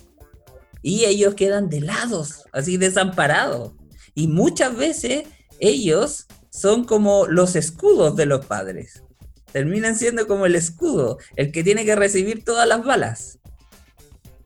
[0.86, 3.72] Y ellos quedan de lados, así desamparados.
[4.14, 5.24] Y muchas veces
[5.58, 9.02] ellos son como los escudos de los padres.
[9.50, 13.40] Terminan siendo como el escudo, el que tiene que recibir todas las balas.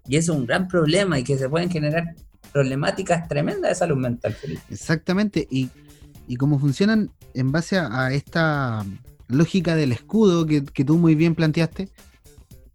[0.06, 2.14] Y es un gran problema y que se pueden generar
[2.54, 4.34] problemáticas tremendas de salud mental.
[4.70, 5.68] Exactamente, y,
[6.26, 8.86] y cómo funcionan en base a, esta
[9.28, 11.90] lógica del escudo que, tú muy bien planteaste,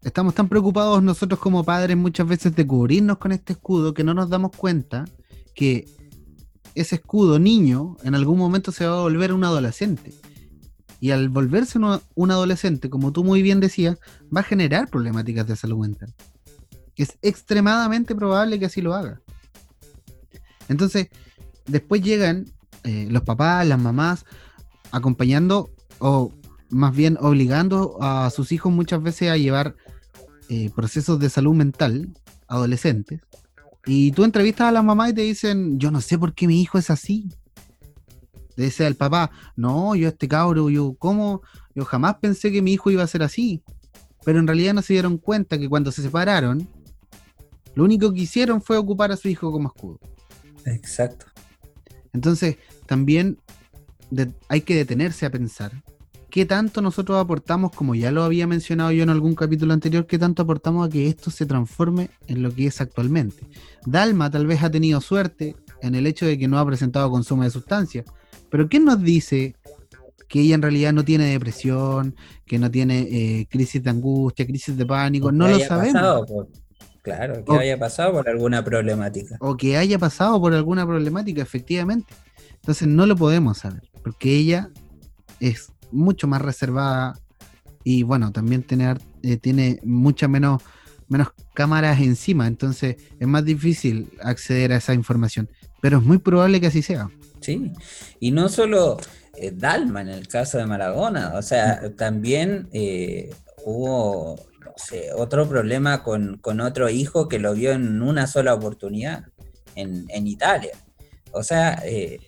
[0.05, 4.13] estamos tan preocupados nosotros como padres muchas veces de cubrirnos con este escudo que no
[4.13, 5.05] nos damos cuenta
[5.55, 5.89] que
[6.75, 10.13] ese escudo niño en algún momento se va a volver un adolescente.
[10.99, 11.79] Y al volverse
[12.13, 13.97] un adolescente, como tú muy bien decías,
[14.35, 16.13] va a generar problemáticas de salud mental.
[16.95, 19.21] Es extremadamente probable que así lo haga.
[20.69, 21.09] Entonces,
[21.65, 22.45] después llegan
[22.83, 24.25] eh, los papás, las mamás,
[24.91, 26.31] acompañando o
[26.69, 29.75] más bien obligando a sus hijos muchas veces a llevar
[30.49, 32.13] eh, procesos de salud mental
[32.47, 33.21] adolescentes.
[33.85, 36.61] Y tú entrevistas a las mamás y te dicen, yo no sé por qué mi
[36.61, 37.29] hijo es así.
[38.55, 41.41] Le dice al papá, no, yo este cabro, yo cómo,
[41.75, 43.61] yo jamás pensé que mi hijo iba a ser así.
[44.23, 46.67] Pero en realidad no se dieron cuenta que cuando se separaron,
[47.75, 49.99] lo único que hicieron fue ocupar a su hijo como escudo.
[50.65, 51.27] Exacto.
[52.13, 53.37] Entonces, también
[54.47, 55.83] hay que detenerse a pensar
[56.35, 60.19] qué tanto nosotros aportamos, como ya lo había mencionado yo en algún capítulo anterior, qué
[60.19, 63.41] tanto aportamos a que esto se transforme en lo que es actualmente.
[63.85, 67.43] Dalma tal vez ha tenido suerte en el hecho de que no ha presentado consumo
[67.43, 68.05] de sustancias,
[68.49, 69.55] pero ¿quién nos dice
[70.27, 72.13] que ella en realidad no tiene depresión,
[72.45, 75.31] que no tiene eh, crisis de angustia, crisis de pánico?
[75.31, 76.25] No lo sabemos.
[77.01, 79.37] Claro, que haya pasado por alguna problemática.
[79.39, 82.13] O que haya pasado por alguna problemática, efectivamente.
[82.55, 84.69] Entonces no lo podemos saber, porque ella
[85.39, 87.19] es mucho más reservada
[87.83, 90.61] y bueno, también tiene, eh, tiene muchas menos,
[91.07, 95.49] menos cámaras encima, entonces es más difícil acceder a esa información,
[95.81, 97.09] pero es muy probable que así sea.
[97.41, 97.71] Sí,
[98.19, 98.97] y no solo
[99.35, 101.95] eh, Dalma en el caso de Maragona, o sea, mm.
[101.95, 103.29] también eh,
[103.63, 104.35] hubo
[105.15, 109.25] otro problema con, otro hijo que lo vio en una sola oportunidad
[109.75, 110.71] en, Italia.
[111.31, 112.19] O sea, eh,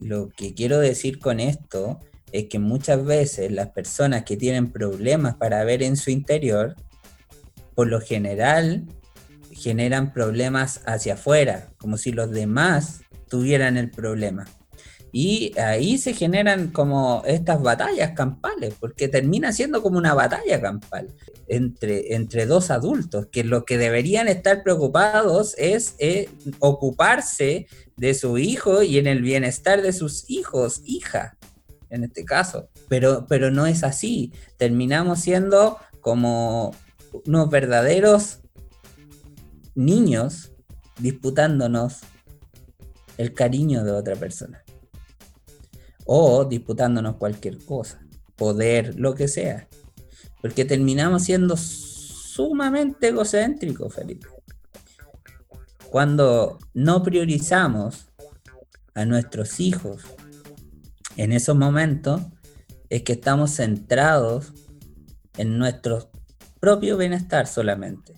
[0.00, 2.00] lo que quiero decir con esto
[2.32, 6.74] es que muchas veces las personas que tienen problemas para ver en su interior,
[7.74, 8.84] por lo general
[9.52, 14.46] generan problemas hacia afuera, como si los demás tuvieran el problema.
[15.14, 21.08] Y ahí se generan como estas batallas campales, porque termina siendo como una batalla campal
[21.48, 26.30] entre, entre dos adultos, que lo que deberían estar preocupados es eh,
[26.60, 31.36] ocuparse de su hijo y en el bienestar de sus hijos, hija,
[31.92, 32.68] en este caso.
[32.88, 34.32] Pero, pero no es así.
[34.56, 36.74] Terminamos siendo como
[37.26, 38.40] unos verdaderos
[39.74, 40.52] niños
[40.98, 42.00] disputándonos
[43.18, 44.64] el cariño de otra persona
[46.04, 48.02] o disputándonos cualquier cosa,
[48.36, 49.68] poder, lo que sea.
[50.40, 54.26] Porque terminamos siendo sumamente egocéntricos, Felipe.
[55.90, 58.08] Cuando no priorizamos
[58.94, 60.02] a nuestros hijos
[61.16, 62.22] en esos momentos,
[62.90, 64.52] es que estamos centrados
[65.36, 66.10] en nuestro
[66.60, 68.14] propio bienestar solamente.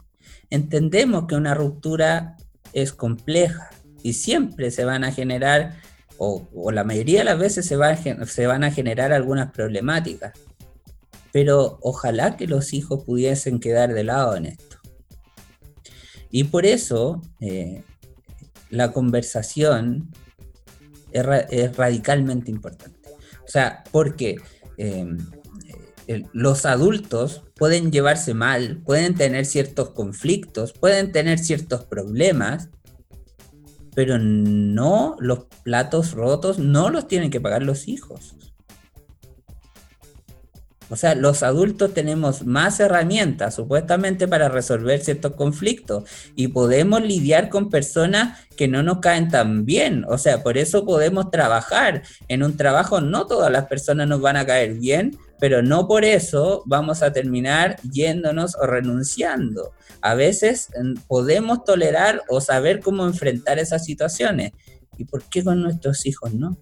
[0.51, 2.36] Entendemos que una ruptura
[2.72, 3.70] es compleja
[4.03, 5.76] y siempre se van a generar
[6.18, 7.76] o, la mayoría de las veces se,
[8.47, 10.32] van a generar algunas problemáticas.
[11.32, 14.78] Pero ojalá que los hijos pudiesen quedar de lado en esto.
[16.30, 17.82] Y por eso eh,
[18.70, 20.11] la conversación
[21.14, 23.10] es, radicalmente importante.
[23.44, 24.36] O sea, porque
[24.76, 25.18] em,
[26.32, 32.68] los adultos pueden llevarse mal, pueden tener ciertos conflictos, pueden tener ciertos problemas,
[33.94, 38.36] pero no los platos rotos no los tienen que pagar los hijos.
[40.91, 46.05] O sea, los adultos tenemos más herramientas supuestamente para resolver ciertos conflictos
[46.37, 50.05] y podemos lidiar con personas que no nos caen tan bien.
[50.09, 52.03] O sea, por eso podemos trabajar.
[52.28, 56.05] En un trabajo no todas las personas nos van a caer bien, pero no por
[56.05, 59.72] eso vamos a terminar yéndonos o renunciando.
[60.01, 64.53] A veces mm, podemos tolerar o saber cómo enfrentar esas situaciones.
[64.97, 66.57] ¿Y por qué con nuestros hijos no?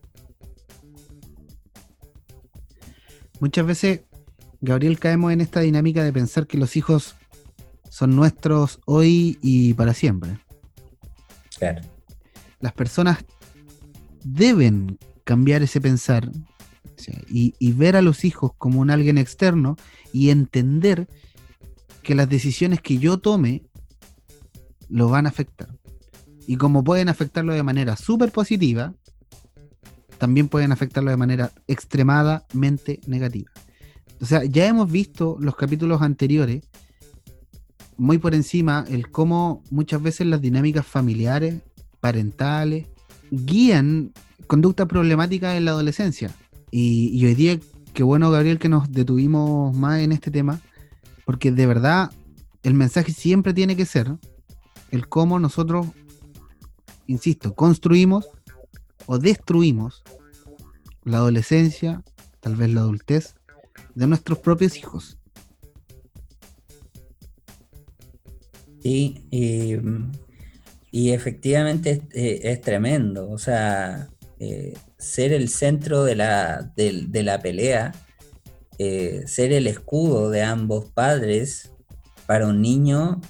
[3.40, 4.00] Muchas veces
[4.62, 7.16] Gabriel, caemos en esta dinámica de pensar que los hijos
[7.90, 10.38] son nuestros hoy y para siempre.
[11.58, 11.80] Claro.
[12.60, 13.24] Las personas
[14.22, 16.30] deben cambiar ese pensar
[17.28, 19.76] y, ver a los hijos como un alguien externo
[20.12, 21.08] y entender
[22.04, 23.64] que las decisiones que yo tome
[24.88, 25.76] lo van a afectar.
[26.46, 28.94] Y como pueden afectarlo de manera súper positiva,
[30.18, 33.50] también pueden afectarlo de manera extremadamente negativa.
[34.22, 36.62] O sea, ya hemos visto los capítulos anteriores,
[37.96, 41.60] muy por encima, el cómo muchas veces las dinámicas familiares,
[41.98, 42.86] parentales,
[43.32, 44.12] guían
[44.46, 46.30] conductas problemáticas en la adolescencia.
[46.70, 47.58] Y, hoy día,
[47.94, 50.60] qué bueno, Gabriel, que nos detuvimos más en este tema,
[51.24, 52.12] porque de verdad
[52.62, 54.16] el mensaje siempre tiene que ser
[54.92, 55.88] el cómo nosotros,
[57.08, 58.28] insisto, construimos
[59.06, 60.04] o destruimos
[61.02, 62.04] la adolescencia,
[62.38, 63.34] tal vez la adultez,
[63.94, 65.18] de nuestros propios hijos.
[68.82, 69.24] Sí,
[70.90, 73.30] y, efectivamente eh, es, tremendo.
[73.30, 74.08] O sea,
[74.40, 77.92] eh, ser el centro de la, de, la pelea,
[78.78, 81.70] eh, ser el escudo de ambos padres
[82.26, 83.20] para un niño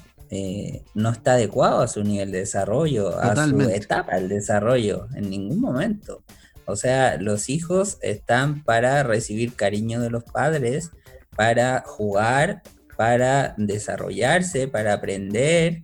[0.94, 5.60] no está adecuado a su nivel de desarrollo, a su etapa del desarrollo, en ningún
[5.60, 6.24] momento.
[6.66, 10.90] O sea, los hijos están para recibir cariño de los padres,
[11.36, 12.62] para jugar,
[12.96, 15.80] para desarrollarse, para aprender.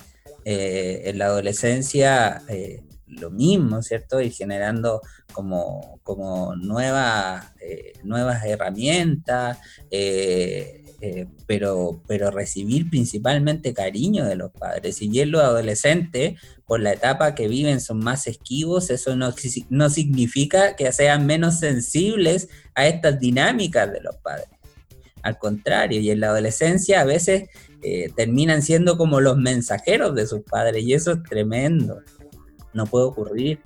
[0.51, 4.19] Eh, en la adolescencia eh, lo mismo, ¿cierto?
[4.23, 5.03] Y generando
[5.35, 9.59] como, como nuevas, eh, nuevas herramientas,
[11.47, 15.01] pero, pero recibir principalmente cariño de los padres.
[15.01, 19.33] Y bien los adolescentes por la etapa que viven son más esquivos, eso no,
[19.71, 24.49] no significa que sean menos sensibles a estas dinámicas de los padres.
[25.23, 27.49] Al contrario, y en la adolescencia a veces
[27.83, 32.01] eh, terminan siendo como los mensajeros de sus padres, y eso es tremendo.
[32.73, 33.61] No puede ocurrir,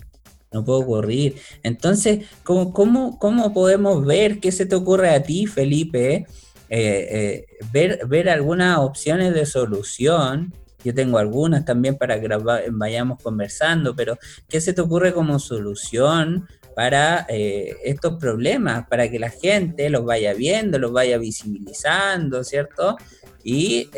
[0.52, 1.36] no puede ocurrir.
[1.62, 6.26] Entonces, ¿cómo, cómo, cómo podemos ver qué se te ocurre a ti, Felipe?
[6.74, 12.28] Eh, eh, ver, ver algunas opciones de solución yo tengo algunas también para que
[12.72, 14.18] vayamos conversando, pero
[14.48, 18.88] ¿qué se te ocurre como solución para eh, estos problemas?
[18.88, 22.96] Para que la gente los vaya viendo, los vaya visibilizando, ¿cierto?
[23.44, 23.90] Y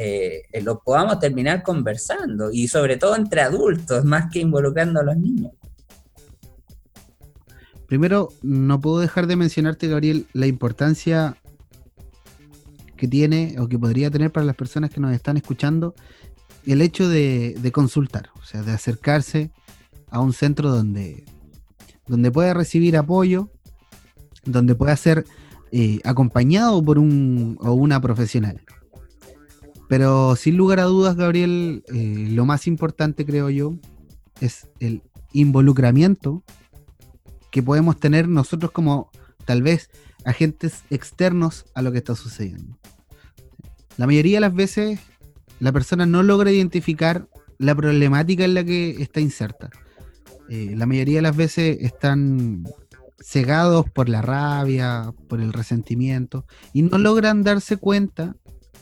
[0.63, 5.53] los podamos terminar conversando, y sobre todo entre adultos, más que involucrando a los niños.
[7.87, 11.39] Primero, no puedo dejar de mencionarte, Gabriel, la importancia
[13.09, 15.95] tiene o que podría tener para las personas que nos están escuchando
[16.67, 19.51] el hecho de, consultar, o sea, de acercarse
[20.11, 21.25] a un centro donde,
[22.07, 23.51] donde pueda recibir apoyo,
[24.45, 25.25] donde pueda ser
[25.73, 28.61] eh, acompañado por un o una profesional.
[29.89, 33.75] Pero sin lugar a dudas, Gabriel, eh, lo más importante creo yo
[34.41, 35.03] es el
[35.33, 36.43] involucramiento
[37.51, 39.11] que podemos tener nosotros como
[39.45, 39.91] tal vez
[40.25, 42.79] agentes externos a lo que está sucediendo.
[43.97, 45.01] La mayoría de las veces
[45.61, 47.29] la persona no logra identificar
[47.59, 49.71] la problemática en la que está inserta.
[50.49, 52.65] Eh, la mayoría de las veces están
[53.21, 58.37] cegados por la rabia, por el resentimiento, y no logran darse cuenta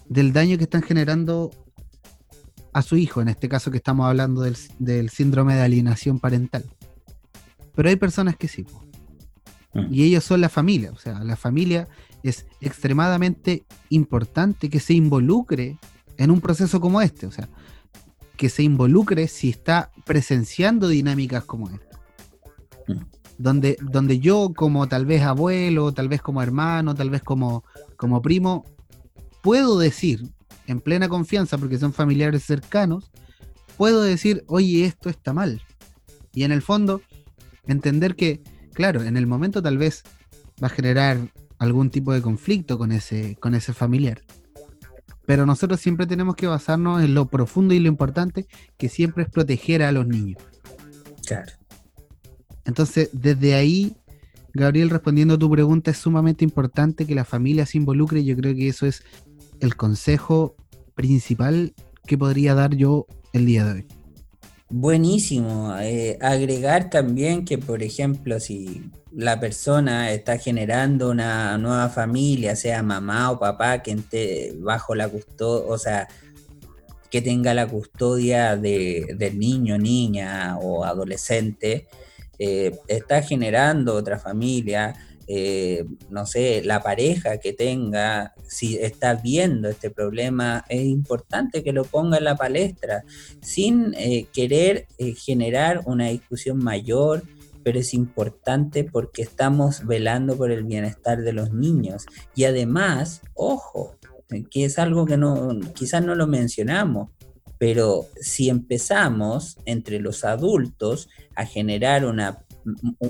[0.09, 1.51] del daño que están generando
[2.73, 6.65] a su hijo, en este caso que estamos hablando del, síndrome de alienación parental.
[7.75, 8.67] Pero hay personas que sí.
[9.75, 9.95] Mm.
[9.95, 11.87] Y ellos son la familia, o sea, la familia
[12.23, 15.79] es extremadamente importante que se involucre
[16.17, 17.49] en un proceso como este, o sea,
[18.37, 22.01] que se involucre si está presenciando dinámicas como esta.
[22.89, 23.05] Mm.
[23.39, 27.65] Donde, donde yo como tal vez abuelo, tal vez como hermano, tal vez como,
[27.97, 28.65] como primo,
[29.43, 30.29] puedo decir
[30.67, 33.11] en plena confianza, porque son familiares cercanos,
[33.77, 35.63] puedo decir, oye, esto está mal.
[36.33, 37.03] Y en el fondo,
[37.67, 38.43] entender que,
[38.73, 40.05] claro, en el momento tal vez
[40.63, 41.19] va a generar
[41.63, 44.21] algún tipo de conflicto con ese, con ese familiar.
[45.27, 49.31] Pero nosotros siempre tenemos que basarnos en lo profundo y lo importante, que siempre es
[49.31, 50.43] proteger a los niños.
[51.25, 51.53] Claro.
[52.65, 53.97] Entonces, desde ahí,
[54.53, 58.25] Gabriel, respondiendo a tu pregunta, es sumamente importante que la familia se involucre.
[58.25, 59.05] Yo creo que eso es
[59.61, 60.57] el consejo
[60.97, 61.75] principal
[62.09, 63.87] que podría dar yo el día de hoy.
[64.75, 65.77] Buenísimo.
[65.81, 72.83] Eh, agregar también que, por ejemplo, si la persona está generando una nueva familia, sea
[72.83, 76.09] mamá o papá, que esté bajo la custodia, o sea,
[77.11, 81.87] que tenga la custodia de, del niño, niña o adolescente,
[82.39, 84.95] eh, está generando otra familia,
[85.35, 91.73] eh, no sé, la pareja que tenga, si está viendo este problema, es importante que
[91.73, 93.03] lo ponga en la palestra,
[93.41, 97.23] sin eh, querer generar una discusión mayor,
[97.63, 102.05] pero es importante porque estamos velando por el bienestar de los niños.
[102.35, 103.97] Y además, ojo,
[104.51, 107.09] que es algo que no, quizás no lo mencionamos,
[107.57, 112.45] pero si empezamos entre los adultos a generar una,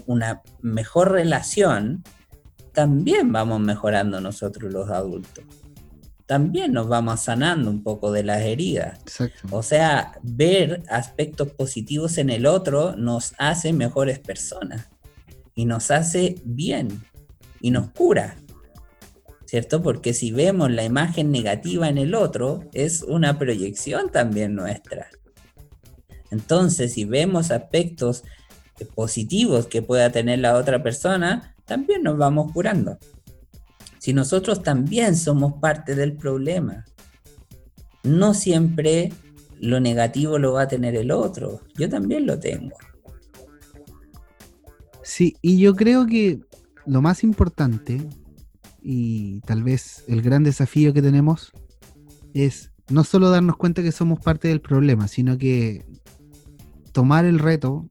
[0.07, 2.03] una mejor relación,
[2.73, 5.45] también vamos mejorando nosotros los adultos.
[6.27, 9.01] También nos vamos sanando un poco de las heridas.
[9.51, 14.89] O sea, ver aspectos positivos en el otro nos hace mejores personas
[15.55, 17.03] y nos hace bien
[17.61, 18.37] y nos cura.
[19.53, 19.83] ¿cierto?
[19.83, 25.11] Porque si vemos la imagen negativa en el otro, es una proyección también nuestra.
[26.31, 28.25] Entonces, si vemos aspectos
[28.87, 32.99] positivos que pueda tener la otra persona, también nos vamos curando.
[33.99, 36.85] Si nosotros también somos parte del problema,
[38.03, 39.13] no siempre
[39.61, 42.77] lo negativo lo va a tener el otro, yo también lo tengo.
[45.03, 46.41] Sí, y yo creo que
[46.87, 48.01] lo más importante
[48.83, 51.53] y tal vez el gran desafío que tenemos
[52.35, 55.85] es no solo darnos cuenta que somos parte del problema, sino que
[56.93, 57.87] tomar el reto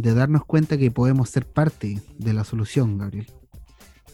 [0.00, 3.26] de darnos cuenta que podemos ser parte de la solución, Gabriel.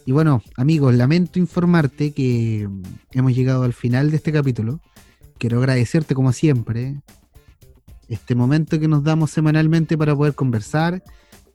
[0.05, 2.69] Y bueno, amigos, lamento informarte que
[3.13, 4.81] hemos llegado al final de este capítulo.
[5.39, 7.01] Quiero agradecerte como siempre
[8.09, 11.03] este momento que nos damos semanalmente para poder conversar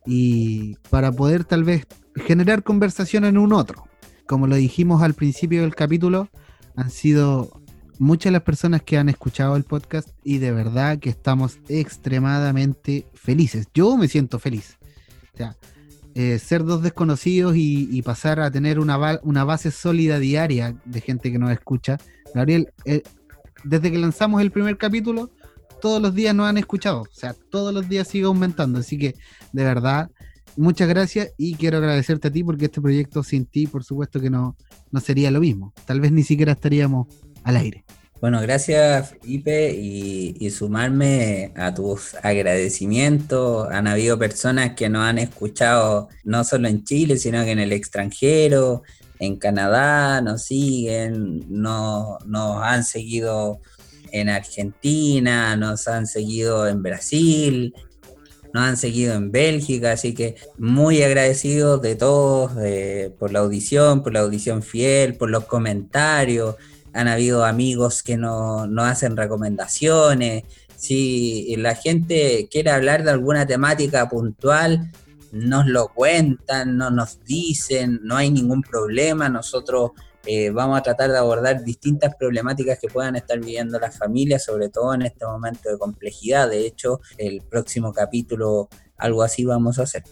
[0.04, 3.86] y para poder tal vez generar conversación en un otro
[4.32, 6.28] como lo dijimos al principio del capítulo,
[6.74, 7.61] han sido
[8.02, 13.68] muchas las personas que han escuchado el podcast y de verdad que estamos extremadamente felices.
[13.74, 14.76] Yo me siento feliz.
[15.32, 15.56] O sea,
[16.16, 21.30] eh, ser dos desconocidos y, pasar a tener una, una, base sólida diaria de gente
[21.30, 21.98] que nos escucha.
[22.34, 23.02] Gabriel, eh,
[23.62, 25.30] desde que lanzamos el primer capítulo,
[25.80, 27.02] todos los días nos han escuchado.
[27.02, 28.80] O sea, todos los días sigue aumentando.
[28.80, 29.14] Así que,
[29.52, 30.10] de verdad,
[30.56, 34.28] muchas gracias y quiero agradecerte a ti porque este proyecto sin ti, por supuesto que
[34.28, 34.56] no,
[34.90, 35.72] no sería lo mismo.
[35.86, 37.06] Tal vez ni siquiera estaríamos
[37.44, 37.84] al aire.
[38.22, 43.68] Bueno, gracias Felipe y, sumarme a tus agradecimientos.
[43.68, 47.72] Han habido personas que nos han escuchado no solo en Chile, sino que en el
[47.72, 48.84] extranjero,
[49.18, 53.60] en Canadá, nos siguen, no, nos han seguido
[54.12, 57.74] en Argentina, nos han seguido en Brasil,
[58.54, 62.52] nos han seguido en Bélgica, así que muy agradecidos de todos
[63.18, 66.54] por la audición, por la audición fiel, por los comentarios.
[66.94, 70.44] Han habido amigos que nos hacen recomendaciones.
[70.76, 74.90] Si la gente quiere hablar de alguna temática puntual,
[75.32, 79.28] nos lo cuentan, no nos dicen, no hay ningún problema.
[79.28, 79.92] Nosotros
[80.24, 84.68] eh, vamos a tratar de abordar distintas problemáticas que puedan estar viviendo las familias, sobre
[84.68, 86.48] todo en este momento de complejidad.
[86.48, 88.68] De hecho, el próximo capítulo,
[89.02, 90.04] algo así vamos a hacer.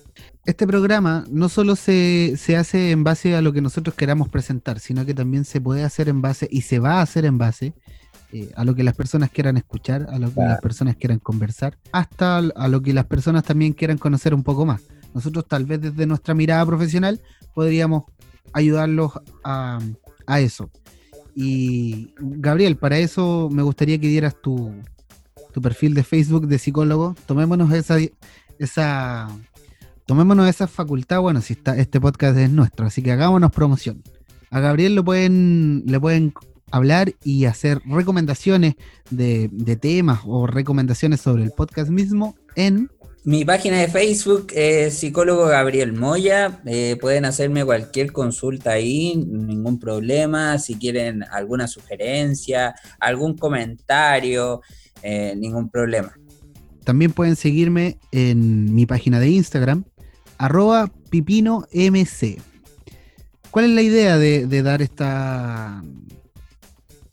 [0.44, 5.06] Este programa no solo se, hace en base a lo que nosotros queramos presentar, sino
[5.06, 7.72] que también se puede hacer en base y se va a hacer en base
[8.32, 11.78] eh, a lo que las personas quieran escuchar, a lo que las personas quieran conversar,
[11.92, 14.82] hasta a lo que las personas también quieran conocer un poco más.
[15.14, 17.20] Nosotros tal vez desde nuestra mirada profesional
[17.54, 18.04] podríamos
[18.52, 19.12] ayudarlos
[19.44, 19.80] a,
[20.38, 20.70] eso.
[21.34, 24.72] Y Gabriel, para eso me gustaría que dieras tu,
[25.52, 27.16] tu perfil de Facebook de psicólogo.
[27.26, 27.96] Tomémonos esa,
[28.64, 29.28] esa,
[30.06, 31.20] tomémonos esa facultad.
[31.20, 34.02] Bueno, si está, este podcast es nuestro, así que hagámonos promoción.
[34.50, 36.32] A Gabriel lo pueden, le pueden
[36.70, 38.74] hablar y hacer recomendaciones
[39.10, 42.88] de, de temas o recomendaciones sobre el podcast mismo en
[43.22, 46.62] mi página de Facebook es psicólogo Gabriel Moya.
[46.64, 50.58] Eh, pueden hacerme cualquier consulta ahí, ningún problema.
[50.58, 54.62] Si quieren alguna sugerencia, algún comentario,
[55.02, 56.16] eh, ningún problema.
[56.84, 59.84] También pueden seguirme en mi página de Instagram,
[60.38, 61.66] arroba pipinomc.
[63.50, 65.82] ¿Cuál es la idea de, dar esta...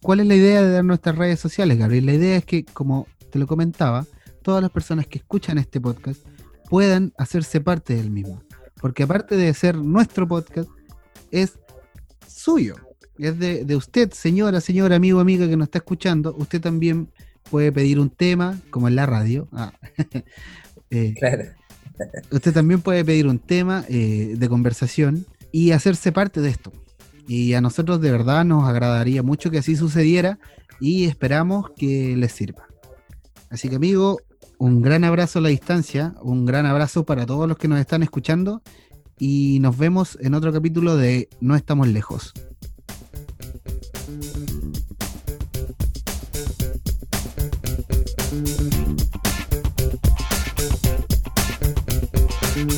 [0.01, 2.05] ¿Cuál es la idea de dar nuestras redes sociales, Gabriel?
[2.05, 4.05] La idea es que, como te lo comentaba,
[4.41, 6.21] todas las personas que escuchan este podcast
[6.69, 8.41] puedan hacerse parte del mismo.
[8.79, 10.69] porque aparte de ser nuestro podcast,
[11.31, 11.59] es
[12.27, 12.75] suyo.
[13.17, 16.35] Es de, de usted, señora, señora, amigo, amiga que nos está escuchando.
[16.37, 17.09] Usted también
[17.49, 19.47] puede pedir un tema, como en la radio.
[19.51, 19.73] Ah.
[20.89, 21.43] Eh, Claro.
[22.31, 26.71] usted también puede pedir un tema eh, de conversación y hacerse parte de esto.
[27.27, 30.39] Y a nosotros de verdad nos agradaría mucho que así sucediera
[30.79, 32.67] y esperamos que les sirva.
[33.49, 34.19] Así que amigo,
[34.59, 38.01] un gran abrazo a la distancia, un gran abrazo para todos los que nos están
[38.01, 38.61] escuchando
[39.19, 42.33] y nos vemos en otro capítulo de No estamos lejos.